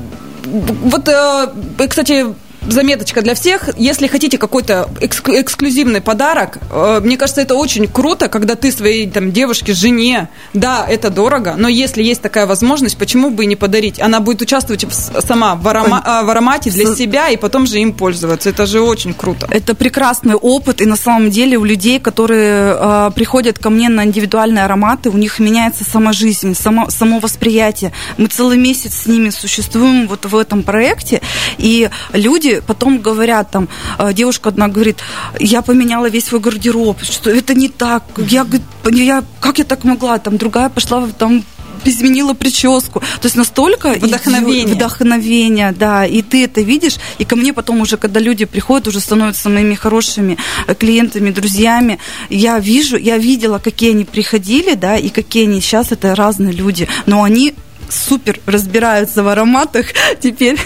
вот, 0.44 1.08
э, 1.08 1.48
кстати, 1.88 2.26
заметочка 2.66 3.22
для 3.22 3.34
всех. 3.34 3.68
Если 3.76 4.06
хотите 4.06 4.38
какой-то 4.38 4.88
экск- 5.00 5.40
эксклюзивный 5.40 6.00
подарок, 6.00 6.58
э, 6.70 7.00
мне 7.02 7.16
кажется, 7.16 7.40
это 7.40 7.54
очень 7.54 7.86
круто, 7.86 8.28
когда 8.28 8.54
ты 8.54 8.70
своей 8.72 9.08
там, 9.10 9.32
девушке, 9.32 9.72
жене, 9.72 10.28
да, 10.54 10.86
это 10.88 11.10
дорого, 11.10 11.54
но 11.56 11.68
если 11.68 12.02
есть 12.02 12.22
такая 12.22 12.46
возможность, 12.46 12.96
почему 12.96 13.30
бы 13.30 13.44
и 13.44 13.46
не 13.46 13.56
подарить? 13.56 14.00
Она 14.00 14.20
будет 14.20 14.42
участвовать 14.42 14.84
в, 14.84 14.92
сама 14.92 15.54
в, 15.54 15.66
арома- 15.66 16.02
э, 16.04 16.24
в 16.24 16.30
аромате 16.30 16.70
для 16.70 16.94
себя 16.94 17.28
и 17.30 17.36
потом 17.36 17.66
же 17.66 17.78
им 17.78 17.92
пользоваться. 17.92 18.50
Это 18.50 18.66
же 18.66 18.80
очень 18.80 19.14
круто. 19.14 19.46
Это 19.50 19.74
прекрасный 19.74 20.34
опыт, 20.34 20.80
и 20.80 20.86
на 20.86 20.96
самом 20.96 21.30
деле 21.30 21.56
у 21.56 21.64
людей, 21.64 21.98
которые 21.98 22.76
э, 22.78 23.10
приходят 23.14 23.58
ко 23.58 23.70
мне 23.70 23.88
на 23.88 24.04
индивидуальные 24.04 24.64
ароматы, 24.64 25.10
у 25.10 25.16
них 25.16 25.38
меняется 25.38 25.84
сама 25.84 26.12
жизнь, 26.12 26.54
само, 26.54 26.90
само 26.90 27.18
восприятие. 27.18 27.92
Мы 28.18 28.26
целый 28.26 28.58
месяц 28.58 29.02
с 29.02 29.06
ними 29.06 29.30
существуем 29.30 30.08
вот 30.08 30.24
в 30.24 30.36
этом 30.36 30.62
проекте, 30.62 31.20
и 31.58 31.90
люди 32.12 32.51
потом 32.60 33.00
говорят, 33.00 33.50
там, 33.50 33.68
э, 33.98 34.12
девушка 34.12 34.50
одна 34.50 34.68
говорит, 34.68 34.98
я 35.38 35.62
поменяла 35.62 36.08
весь 36.08 36.24
свой 36.24 36.40
гардероб, 36.40 37.02
что 37.02 37.30
это 37.30 37.54
не 37.54 37.68
так, 37.68 38.04
я, 38.16 38.46
я, 38.90 39.24
как 39.40 39.58
я 39.58 39.64
так 39.64 39.84
могла, 39.84 40.18
там, 40.18 40.36
другая 40.36 40.68
пошла 40.68 41.06
там 41.18 41.44
изменила 41.84 42.34
прическу. 42.34 43.00
То 43.00 43.26
есть 43.26 43.36
настолько 43.36 43.92
вдохновение. 43.92 44.74
вдохновение, 44.74 45.72
да. 45.72 46.06
И 46.06 46.22
ты 46.22 46.44
это 46.44 46.60
видишь. 46.60 46.96
И 47.18 47.24
ко 47.24 47.36
мне 47.36 47.52
потом 47.52 47.80
уже, 47.80 47.96
когда 47.96 48.20
люди 48.20 48.44
приходят, 48.44 48.88
уже 48.88 49.00
становятся 49.00 49.48
моими 49.48 49.74
хорошими 49.74 50.38
э, 50.66 50.74
клиентами, 50.74 51.30
друзьями, 51.30 51.98
я 52.30 52.58
вижу, 52.58 52.96
я 52.96 53.18
видела, 53.18 53.58
какие 53.58 53.90
они 53.90 54.04
приходили, 54.04 54.74
да, 54.74 54.96
и 54.96 55.08
какие 55.08 55.44
они 55.44 55.60
сейчас, 55.60 55.92
это 55.92 56.14
разные 56.14 56.52
люди. 56.52 56.88
Но 57.06 57.22
они 57.22 57.54
супер 57.88 58.40
разбираются 58.46 59.22
в 59.22 59.28
ароматах 59.28 59.86
теперь. 60.20 60.58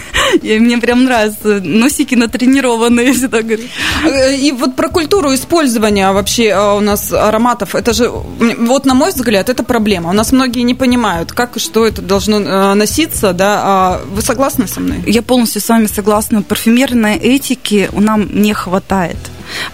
И 0.43 0.59
мне 0.59 0.79
прям 0.79 1.05
нравятся 1.05 1.61
носики 1.63 2.15
натренированные, 2.15 3.07
если 3.13 3.27
так 3.27 3.47
говорить. 3.47 3.71
И 4.39 4.53
вот 4.53 4.77
про 4.77 4.89
культуру 4.89 5.35
использования 5.35 6.11
вообще 6.13 6.53
а, 6.53 6.75
у 6.75 6.81
нас 6.81 7.13
ароматов, 7.13 7.75
это 7.75 7.93
же, 7.93 8.09
вот 8.09 8.85
на 8.85 8.95
мой 8.95 9.11
взгляд, 9.11 9.49
это 9.49 9.63
проблема. 9.63 10.11
У 10.11 10.13
нас 10.13 10.33
многие 10.33 10.63
не 10.63 10.75
понимают, 10.75 11.33
как 11.33 11.57
и 11.57 11.61
что 11.61 11.87
это 11.87 12.03
должно 12.03 12.39
а, 12.45 12.75
носиться, 12.75 13.33
да. 13.33 13.61
А 13.65 14.01
вы 14.07 14.23
согласны 14.23 14.67
со 14.67 14.81
мной? 14.81 15.03
Я 15.07 15.23
полностью 15.23 15.61
с 15.61 15.69
вами 15.69 15.87
согласна. 15.87 16.43
Парфюмерной 16.43 17.17
этики 17.17 17.89
нам 17.93 18.29
не 18.33 18.53
хватает. 18.55 19.17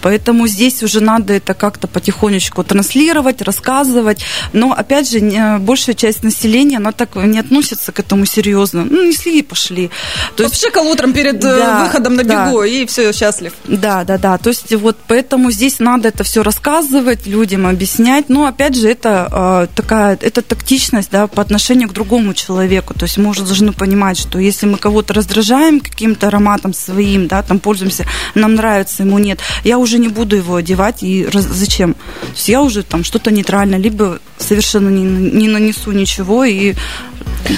Поэтому 0.01 0.47
здесь 0.47 0.83
уже 0.83 1.01
надо 1.01 1.35
это 1.35 1.55
как-то 1.55 1.87
потихонечку 1.87 2.65
транслировать, 2.65 3.43
рассказывать. 3.43 4.25
Но, 4.53 4.73
опять 4.73 5.11
же, 5.11 5.59
большая 5.59 5.95
часть 5.95 6.23
населения, 6.23 6.77
она 6.79 6.93
так 6.93 7.17
не 7.17 7.39
относится 7.39 7.93
к 7.93 8.01
этому 8.01 8.27
серьезно. 8.27 8.85
Ну, 8.85 9.07
несли 9.07 9.39
и 9.39 9.43
пошли. 9.43 9.91
То 10.37 10.45
есть... 10.45 10.55
Попшикал 10.55 10.87
утром 10.89 11.13
перед 11.13 11.37
э, 11.37 11.57
да, 11.57 11.85
выходом 11.85 12.15
на 12.15 12.25
бегу, 12.25 12.61
да. 12.61 12.67
и 12.67 12.87
все, 12.87 13.13
счастлив. 13.13 13.53
Да, 13.65 14.05
да, 14.05 14.19
да. 14.19 14.39
То 14.39 14.51
есть 14.51 14.73
вот 14.75 14.97
поэтому 15.07 15.51
здесь 15.51 15.79
надо 15.79 16.09
это 16.09 16.25
все 16.25 16.43
рассказывать, 16.43 17.27
людям 17.27 17.67
объяснять. 17.67 18.29
Но, 18.29 18.47
опять 18.47 18.77
же, 18.77 18.89
это 18.89 19.67
э, 19.71 19.75
такая, 19.75 20.19
это 20.21 20.43
тактичность, 20.43 21.11
да, 21.11 21.27
по 21.27 21.43
отношению 21.43 21.89
к 21.89 21.93
другому 21.93 22.35
человеку. 22.35 22.95
То 22.95 23.05
есть 23.05 23.19
мы 23.19 23.31
уже 23.31 23.43
должны 23.43 23.73
понимать, 23.73 24.19
что 24.19 24.39
если 24.39 24.67
мы 24.67 24.79
кого-то 24.79 25.15
раздражаем 25.15 25.81
каким-то 25.81 26.29
ароматом 26.29 26.75
своим, 26.75 27.29
да, 27.29 27.43
там 27.43 27.59
пользуемся, 27.59 28.07
нам 28.35 28.55
нравится, 28.55 29.03
ему 29.03 29.19
нет, 29.19 29.39
я 29.65 29.79
уже 29.79 29.99
не 29.99 30.09
буду 30.09 30.37
его 30.37 30.57
одевать, 30.57 31.03
и 31.03 31.27
раз, 31.27 31.45
зачем? 31.45 31.95
То 31.95 32.29
есть 32.35 32.49
я 32.49 32.63
уже 32.63 32.83
там 32.83 33.05
что-то 33.05 33.31
нейтральное, 33.31 33.79
либо 33.79 34.19
совершенно 34.39 34.89
не, 34.89 35.03
не 35.05 35.49
нанесу 35.49 35.93
ничего, 35.93 36.45
и 36.45 36.75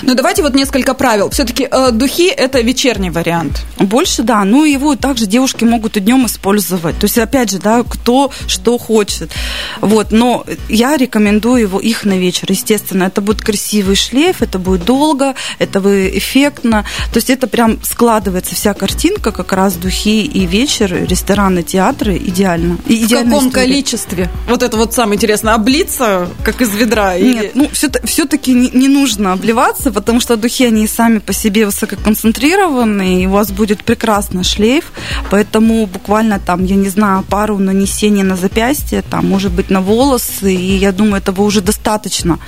ну, 0.03 0.15
давайте 0.15 0.43
вот 0.43 0.55
несколько 0.55 0.95
правил. 0.95 1.31
Все-таки 1.31 1.69
э, 1.71 1.91
духи– 1.93 2.29
это 2.37 2.61
вечерний 2.61 3.11
вариант. 3.11 3.65
Больше, 3.79 4.23
да. 4.23 4.45
Ну, 4.45 4.65
его 4.65 4.97
также 4.97 5.27
девушки 5.27 5.65
могут 5.65 5.97
и 5.97 6.01
днем 6.01 6.27
использовать. 6.27 6.99
То 6.99 7.05
есть, 7.05 7.19
опять 7.19 7.51
же, 7.51 7.59
да, 7.59 7.83
кто 7.83 8.31
что 8.47 8.79
хочет. 8.79 9.31
Вот, 9.81 10.13
но 10.13 10.45
я 10.69 10.97
рекомендую 10.97 11.63
его, 11.63 11.81
их 11.81 12.05
на 12.05 12.19
вечер, 12.19 12.47
естественно. 12.51 13.05
Это 13.05 13.21
будет 13.21 13.43
красивый 13.43 13.97
шлейф, 13.97 14.43
это 14.43 14.59
будет 14.59 14.85
долго, 14.85 15.35
это 15.59 15.81
будет 15.81 16.15
эффектно. 16.15 16.85
То 17.13 17.19
есть, 17.19 17.31
это 17.31 17.47
прям 17.47 17.79
складывается 17.83 18.55
вся 18.55 18.75
картинка, 18.75 19.33
как 19.33 19.53
раз 19.53 19.75
духи 19.75 20.25
и 20.25 20.47
вечер, 20.47 20.95
рестораны, 21.07 21.63
театры 21.63 22.17
идеально. 22.17 22.79
И 22.87 23.05
В 23.05 23.09
каком 23.09 23.49
история. 23.49 23.51
количестве? 23.51 24.31
Вот 24.49 24.63
это 24.63 24.77
вот 24.77 24.95
самое 24.95 25.17
интересное. 25.17 25.55
Облиться, 25.55 26.29
как 26.45 26.61
из 26.61 26.75
ведра? 26.75 27.19
Нет, 27.19 27.45
или... 27.45 27.51
ну, 27.55 27.69
все-таки 27.73 28.53
не, 28.53 28.71
не 28.71 28.89
нужно 28.89 29.33
обливаться 29.33 29.54
одеваться, 29.55 29.93
потому 29.93 30.21
что 30.21 30.37
духи, 30.37 30.67
они 30.67 30.89
сами 30.89 31.19
по 31.19 31.33
себе 31.33 31.67
высококонцентрированные, 31.67 33.23
и 33.23 33.27
у 33.27 33.31
вас 33.31 33.51
будет 33.51 33.85
прекрасный 33.85 34.43
шлейф, 34.43 34.93
поэтому 35.31 35.87
буквально 35.87 36.39
там, 36.39 36.65
я 36.65 36.77
не 36.77 36.89
знаю, 36.89 37.23
пару 37.23 37.59
нанесений 37.59 38.25
на 38.25 38.37
запястье, 38.37 39.03
там, 39.03 39.29
может 39.29 39.53
быть, 39.53 39.71
на 39.71 39.81
волосы, 39.81 40.55
и 40.55 40.77
я 40.77 40.93
думаю, 40.93 41.23
этого 41.23 41.43
уже 41.43 41.61
достаточно. 41.61 42.39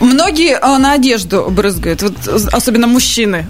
Многие 0.00 0.58
а, 0.60 0.78
на 0.78 0.92
одежду 0.92 1.46
брызгают, 1.50 2.02
вот, 2.02 2.14
особенно 2.52 2.86
мужчины. 2.86 3.46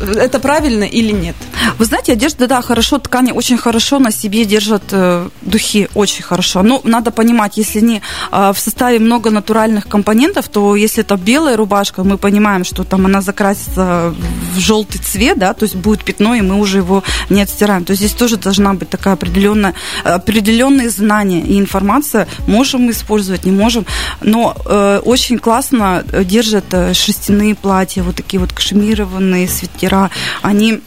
Это 0.00 0.38
правильно 0.38 0.84
или 0.84 1.12
нет? 1.12 1.36
Вы 1.78 1.84
знаете, 1.84 2.12
одежда, 2.12 2.46
да, 2.46 2.62
хорошо, 2.62 2.98
ткани 2.98 3.32
очень 3.32 3.56
хорошо 3.56 3.98
на 3.98 4.12
себе 4.12 4.44
держат 4.44 4.82
э, 4.90 5.28
духи, 5.42 5.88
очень 5.94 6.22
хорошо. 6.22 6.62
Но 6.62 6.80
надо 6.84 7.10
понимать, 7.10 7.56
если 7.56 7.80
не 7.80 8.02
э, 8.32 8.52
в 8.52 8.58
составе 8.58 8.98
много 8.98 9.30
натуральных 9.30 9.88
компонентов, 9.88 10.48
то 10.48 10.76
если 10.76 11.04
это 11.04 11.16
белая 11.16 11.56
рубашка, 11.56 12.04
мы 12.04 12.18
понимаем, 12.18 12.64
что 12.64 12.84
там 12.84 13.06
она 13.06 13.20
закрасится 13.20 14.14
в 14.54 14.58
желтый 14.58 15.00
цвет, 15.00 15.38
да, 15.38 15.54
то 15.54 15.64
есть 15.64 15.76
будет 15.76 16.04
пятно, 16.04 16.34
и 16.34 16.40
мы 16.40 16.58
уже 16.58 16.78
его 16.78 17.02
не 17.30 17.42
отстираем. 17.42 17.84
То 17.84 17.92
есть 17.92 18.02
здесь 18.02 18.12
тоже 18.12 18.36
должна 18.36 18.74
быть 18.74 18.90
такая 18.90 19.14
определенная, 19.14 19.74
определенные 20.04 20.90
знания 20.90 21.40
и 21.40 21.58
информация. 21.58 22.26
Можем 22.46 22.82
мы 22.82 22.90
использовать, 22.90 23.44
не 23.44 23.52
можем. 23.52 23.86
Но 24.22 24.56
э, 24.66 25.00
очень 25.04 25.38
классно 25.38 25.83
держат 26.24 26.64
э, 26.72 26.94
шерстяные 26.94 27.54
платья, 27.54 28.02
вот 28.02 28.16
такие 28.16 28.40
вот 28.40 28.52
кашемированные 28.52 29.48
свитера. 29.48 30.10
Они 30.42 30.80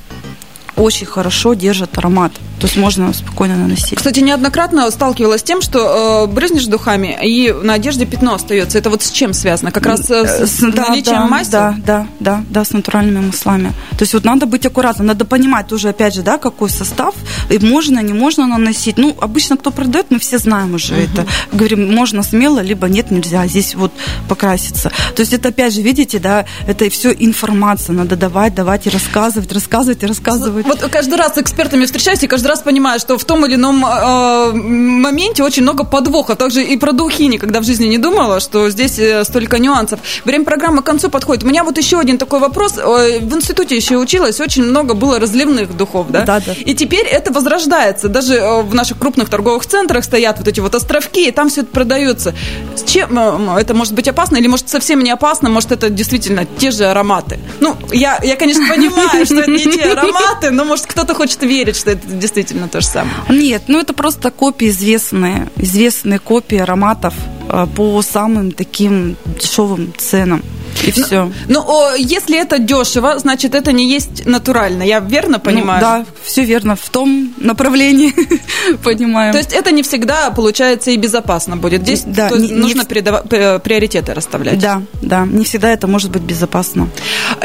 очень 0.76 1.08
хорошо 1.08 1.54
держат 1.54 1.98
аромат. 1.98 2.32
То 2.60 2.66
есть 2.66 2.78
можно 2.78 3.14
спокойно 3.14 3.56
наносить. 3.56 3.96
Кстати, 3.96 4.20
неоднократно 4.20 4.90
сталкивалась 4.90 5.42
с 5.42 5.44
тем, 5.44 5.62
что 5.62 6.26
э, 6.28 6.34
брызнешь 6.34 6.66
духами, 6.66 7.18
и 7.24 7.52
на 7.52 7.74
одежде 7.74 8.06
пятно 8.06 8.34
остается. 8.34 8.78
Это 8.78 8.90
вот 8.90 9.04
с 9.04 9.12
чем 9.12 9.34
связано? 9.34 9.72
Как 9.72 9.86
раз 9.86 10.10
э, 10.10 10.26
с, 10.26 10.58
с 10.58 10.60
да, 10.60 10.90
наличием 10.90 11.16
да, 11.16 11.28
масел? 11.28 11.52
Да, 11.52 11.76
да, 11.86 12.08
да, 12.20 12.44
да, 12.50 12.66
с 12.66 12.72
натуральными 12.72 13.28
маслами. 13.28 13.74
То 13.92 14.04
есть 14.04 14.14
вот 14.14 14.24
надо 14.24 14.46
быть 14.46 14.66
аккуратным, 14.66 15.08
надо 15.08 15.26
понимать 15.26 15.68
тоже, 15.68 15.90
опять 15.90 16.16
же, 16.16 16.24
да, 16.24 16.38
какой 16.38 16.70
состав, 16.70 17.14
и 17.50 17.60
можно, 17.60 18.00
не 18.00 18.14
можно 18.14 18.48
наносить. 18.48 18.98
Ну, 18.98 19.16
обычно 19.20 19.58
кто 19.58 19.72
продает, 19.72 20.08
мы 20.10 20.20
все 20.20 20.40
знаем 20.40 20.74
уже 20.74 20.94
угу. 20.94 21.02
это. 21.02 21.28
Говорим, 21.52 21.94
можно 21.94 22.24
смело, 22.24 22.60
либо 22.60 22.88
нет, 22.88 23.12
нельзя. 23.12 23.46
Здесь 23.48 23.76
вот 23.76 23.92
покраситься. 24.28 24.92
То 25.16 25.22
есть 25.22 25.34
это, 25.34 25.50
опять 25.50 25.74
же, 25.74 25.82
видите, 25.82 26.20
да, 26.20 26.46
это 26.66 26.90
все 26.90 27.12
информация. 27.12 27.94
Надо 27.94 28.16
давать, 28.16 28.56
давать 28.56 28.88
и 28.88 28.90
рассказывать, 28.90 29.52
рассказывать 29.52 30.04
и 30.04 30.06
рассказывать. 30.08 30.66
Вот 30.66 30.80
каждый 30.80 31.16
раз 31.16 31.36
с 31.36 31.38
экспертами 31.38 31.86
встречаюсь, 31.86 32.24
и 32.24 32.28
каждый 32.28 32.47
каждый 32.48 32.60
раз 32.60 32.62
понимаю, 32.62 33.00
что 33.00 33.18
в 33.18 33.26
том 33.26 33.46
или 33.46 33.56
ином 33.56 33.86
э, 33.86 34.52
моменте 34.54 35.44
очень 35.44 35.64
много 35.64 35.84
подвоха. 35.84 36.36
Также 36.36 36.64
и 36.64 36.78
про 36.78 36.94
духи 36.94 37.28
никогда 37.28 37.60
в 37.60 37.64
жизни 37.64 37.88
не 37.88 37.98
думала, 37.98 38.40
что 38.40 38.70
здесь 38.70 39.00
э, 39.00 39.26
столько 39.26 39.60
нюансов. 39.60 40.00
Время 40.24 40.46
программы 40.46 40.82
к 40.82 40.86
концу 40.86 41.10
подходит. 41.10 41.44
У 41.44 41.48
меня 41.48 41.64
вот 41.64 41.78
еще 41.78 42.00
один 42.00 42.18
такой 42.18 42.40
вопрос. 42.40 42.78
В 42.78 43.36
институте 43.36 43.76
еще 43.76 43.98
училась, 43.98 44.40
очень 44.40 44.64
много 44.64 44.94
было 44.94 45.20
разливных 45.20 45.76
духов, 45.76 46.08
да? 46.10 46.22
Да, 46.22 46.40
да. 46.40 46.54
И 46.54 46.74
теперь 46.74 47.06
это 47.06 47.34
возрождается. 47.34 48.08
Даже 48.08 48.36
э, 48.36 48.62
в 48.62 48.74
наших 48.74 48.98
крупных 48.98 49.30
торговых 49.30 49.66
центрах 49.66 50.06
стоят 50.06 50.38
вот 50.38 50.48
эти 50.48 50.62
вот 50.62 50.74
островки, 50.76 51.28
и 51.28 51.32
там 51.32 51.50
все 51.50 51.62
это 51.62 51.72
продается. 51.72 52.34
С 52.76 52.84
чем 52.90 53.20
э, 53.20 53.60
это 53.60 53.74
может 53.74 53.94
быть 53.94 54.08
опасно? 54.08 54.38
Или 54.38 54.48
может 54.48 54.70
совсем 54.70 55.04
не 55.04 55.12
опасно? 55.12 55.50
Может 55.50 55.74
это 55.74 55.90
действительно 55.90 56.46
те 56.46 56.72
же 56.72 56.86
ароматы? 56.86 57.40
Ну, 57.60 57.76
я, 57.92 58.20
я 58.24 58.38
конечно, 58.38 58.66
понимаю, 58.74 59.26
что 59.26 59.36
это 59.36 59.52
не 59.52 59.66
те 59.66 59.92
ароматы, 59.92 60.52
но 60.52 60.64
может 60.64 60.86
кто-то 60.86 61.14
хочет 61.14 61.44
верить, 61.44 61.76
что 61.76 61.92
это 61.92 62.08
действительно 62.08 62.37
действительно 62.38 62.68
то 62.68 62.82
же 62.82 62.88
самое? 62.88 63.16
Нет, 63.30 63.64
ну 63.68 63.80
это 63.80 63.94
просто 63.94 64.30
копии 64.32 64.70
известные, 64.70 65.50
известные 65.58 66.20
копии 66.20 66.60
ароматов 66.60 67.14
э, 67.50 67.66
по 67.76 68.02
самым 68.02 68.52
таким 68.52 69.16
дешевым 69.40 69.94
ценам. 69.98 70.44
И 70.86 70.92
все. 70.92 71.32
Ну, 71.48 71.64
ну 71.64 71.96
если 71.96 72.40
это 72.40 72.60
дешево, 72.60 73.20
значит, 73.20 73.56
это 73.56 73.72
не 73.72 73.90
есть 73.90 74.26
натурально. 74.26 74.84
Я 74.84 75.00
верно 75.00 75.38
ну, 75.38 75.40
понимаю? 75.40 75.82
Ну, 75.82 75.88
да, 75.88 76.06
все 76.24 76.44
верно. 76.44 76.76
В 76.76 76.90
том 76.90 77.34
направлении 77.38 78.14
понимаю. 78.84 79.34
То 79.34 79.40
есть 79.40 79.54
это 79.54 79.72
не 79.72 79.84
всегда 79.84 80.32
получается 80.32 80.92
и 80.92 80.98
безопасно 80.98 81.58
будет. 81.58 81.82
Здесь 81.82 82.04
да, 82.06 82.30
не, 82.30 82.52
нужно 82.54 82.82
не... 82.82 82.86
Передав... 82.86 83.24
приоритеты 83.24 84.14
расставлять. 84.14 84.60
Да, 84.60 84.82
да. 85.02 85.26
Не 85.26 85.44
всегда 85.44 85.70
это 85.70 85.88
может 85.88 86.12
быть 86.12 86.22
безопасно. 86.22 86.90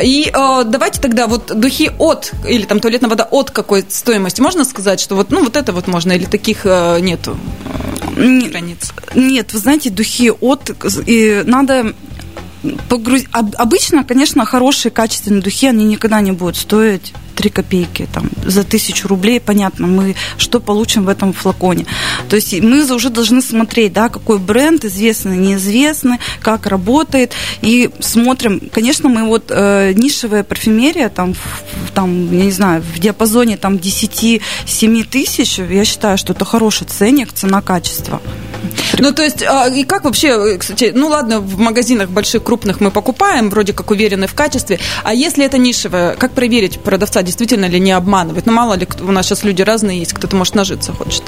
И 0.02 0.30
э, 0.32 0.64
давайте 0.64 1.00
тогда 1.00 1.26
вот 1.26 1.58
духи 1.58 1.90
от 1.98 2.32
или 2.48 2.64
там 2.64 2.80
туалетная 2.80 3.10
вода 3.10 3.24
от 3.30 3.50
какой 3.50 3.84
стоимости 3.88 4.40
можно 4.40 4.64
сказать, 4.64 5.00
что 5.00 5.16
вот 5.16 5.30
ну 5.30 5.42
вот 5.42 5.56
это 5.56 5.72
вот 5.72 5.86
можно 5.86 6.12
или 6.12 6.24
таких 6.24 6.64
э, 6.64 7.00
нету 7.00 7.36
э, 8.16 8.48
границ? 8.48 8.92
Нет, 9.14 9.52
вы 9.52 9.58
знаете, 9.58 9.90
духи 9.90 10.30
от 10.30 10.70
и 11.06 11.42
надо 11.44 11.94
погруз... 12.88 13.22
Обычно, 13.32 14.04
конечно, 14.04 14.44
хорошие 14.44 14.92
качественные 14.92 15.42
духи, 15.42 15.66
они 15.66 15.84
никогда 15.84 16.20
не 16.20 16.32
будут 16.32 16.56
стоить 16.56 17.12
3 17.34 17.50
копейки 17.50 18.08
там, 18.12 18.30
за 18.44 18.62
тысячу 18.62 19.08
рублей, 19.08 19.40
понятно, 19.40 19.86
мы 19.86 20.14
что 20.38 20.60
получим 20.60 21.04
в 21.04 21.08
этом 21.08 21.32
флаконе. 21.32 21.86
То 22.28 22.36
есть 22.36 22.60
мы 22.60 22.84
уже 22.94 23.10
должны 23.10 23.42
смотреть, 23.42 23.92
да, 23.92 24.08
какой 24.08 24.38
бренд, 24.38 24.84
известный, 24.84 25.36
неизвестный, 25.36 26.18
как 26.40 26.66
работает, 26.66 27.32
и 27.62 27.90
смотрим, 28.00 28.60
конечно, 28.72 29.08
мы 29.08 29.26
вот 29.26 29.46
э, 29.48 29.92
нишевая 29.94 30.44
парфюмерия, 30.44 31.08
там, 31.08 31.34
в, 31.34 31.90
там, 31.94 32.32
я 32.32 32.44
не 32.44 32.52
знаю, 32.52 32.82
в 32.82 32.98
диапазоне 32.98 33.56
там 33.56 33.74
10-7 33.74 34.40
тысяч, 35.10 35.58
я 35.58 35.84
считаю, 35.84 36.18
что 36.18 36.32
это 36.32 36.44
хороший 36.44 36.86
ценник, 36.86 37.32
цена-качество. 37.32 38.20
Ну, 38.98 39.12
то 39.12 39.22
есть, 39.22 39.42
а, 39.42 39.68
и 39.68 39.84
как 39.84 40.04
вообще, 40.04 40.56
кстати, 40.58 40.92
ну 40.94 41.08
ладно, 41.08 41.40
в 41.40 41.58
магазинах 41.58 42.10
больших, 42.10 42.42
крупных 42.42 42.80
мы 42.80 42.90
покупаем, 42.90 43.50
вроде 43.50 43.72
как 43.72 43.90
уверены 43.90 44.26
в 44.26 44.34
качестве, 44.34 44.78
а 45.04 45.14
если 45.14 45.44
это 45.44 45.58
нишевое, 45.58 46.14
как 46.14 46.32
проверить 46.32 46.80
продавца 46.80 47.22
действительно 47.22 47.66
ли 47.66 47.80
не 47.80 47.92
обманывает? 47.92 48.46
Ну, 48.46 48.52
мало 48.52 48.74
ли, 48.74 48.86
у 49.00 49.12
нас 49.12 49.26
сейчас 49.26 49.44
люди 49.44 49.62
разные 49.62 49.98
есть, 49.98 50.12
кто-то, 50.12 50.36
может, 50.36 50.54
нажиться 50.54 50.92
хочет. 50.92 51.22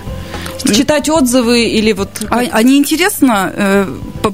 Читать 0.73 1.09
отзывы 1.09 1.65
или 1.67 1.93
вот... 1.93 2.27
А, 2.31 2.39
они 2.53 2.79
интересно, 2.79 3.53
э, 3.55 3.87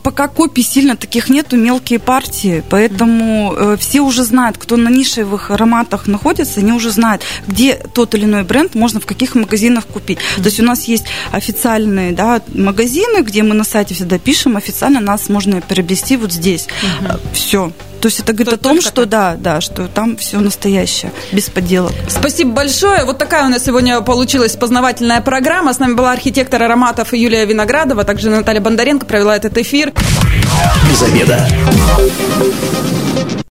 пока 0.02 0.28
копий 0.28 0.62
сильно 0.62 0.96
таких 0.96 1.28
нету, 1.28 1.56
мелкие 1.56 1.98
партии, 1.98 2.62
поэтому 2.70 3.54
э, 3.56 3.76
все 3.78 4.00
уже 4.00 4.24
знают, 4.24 4.56
кто 4.58 4.76
на 4.76 4.88
нишевых 4.88 5.50
ароматах 5.50 6.06
находится, 6.06 6.60
они 6.60 6.72
уже 6.72 6.90
знают, 6.90 7.22
где 7.46 7.74
тот 7.74 8.14
или 8.14 8.24
иной 8.24 8.44
бренд 8.44 8.74
можно 8.74 9.00
в 9.00 9.06
каких 9.06 9.34
магазинах 9.34 9.86
купить. 9.86 10.18
То 10.36 10.44
есть 10.44 10.60
у 10.60 10.64
нас 10.64 10.84
есть 10.84 11.04
официальные 11.32 12.12
да, 12.12 12.40
магазины, 12.54 13.22
где 13.22 13.42
мы 13.42 13.54
на 13.54 13.64
сайте 13.64 13.94
всегда 13.94 14.18
пишем, 14.18 14.56
официально 14.56 15.00
нас 15.00 15.28
можно 15.28 15.60
приобрести 15.60 16.16
вот 16.16 16.32
здесь. 16.32 16.68
Угу. 17.00 17.20
Все. 17.32 17.72
То 18.00 18.08
есть 18.08 18.20
это 18.20 18.32
говорит 18.32 18.50
Тут 18.50 18.60
о 18.60 18.62
том, 18.62 18.80
что 18.80 19.06
так. 19.06 19.08
да, 19.08 19.36
да, 19.36 19.60
что 19.60 19.86
там 19.88 20.16
все 20.16 20.38
настоящее, 20.40 21.12
без 21.32 21.50
подделок. 21.50 21.92
Спасибо 22.08 22.52
большое. 22.52 23.04
Вот 23.04 23.18
такая 23.18 23.44
у 23.46 23.48
нас 23.48 23.64
сегодня 23.64 24.00
получилась 24.00 24.56
познавательная 24.56 25.20
программа. 25.20 25.74
С 25.74 25.78
нами 25.78 25.94
была 25.94 26.12
архитектор 26.12 26.62
ароматов 26.62 27.12
Юлия 27.12 27.44
Виноградова, 27.44 28.04
также 28.04 28.30
Наталья 28.30 28.60
Бондаренко 28.60 29.04
провела 29.04 29.36
этот 29.36 29.58
эфир. 29.58 29.92
Без 30.88 31.02
обеда. 31.02 31.46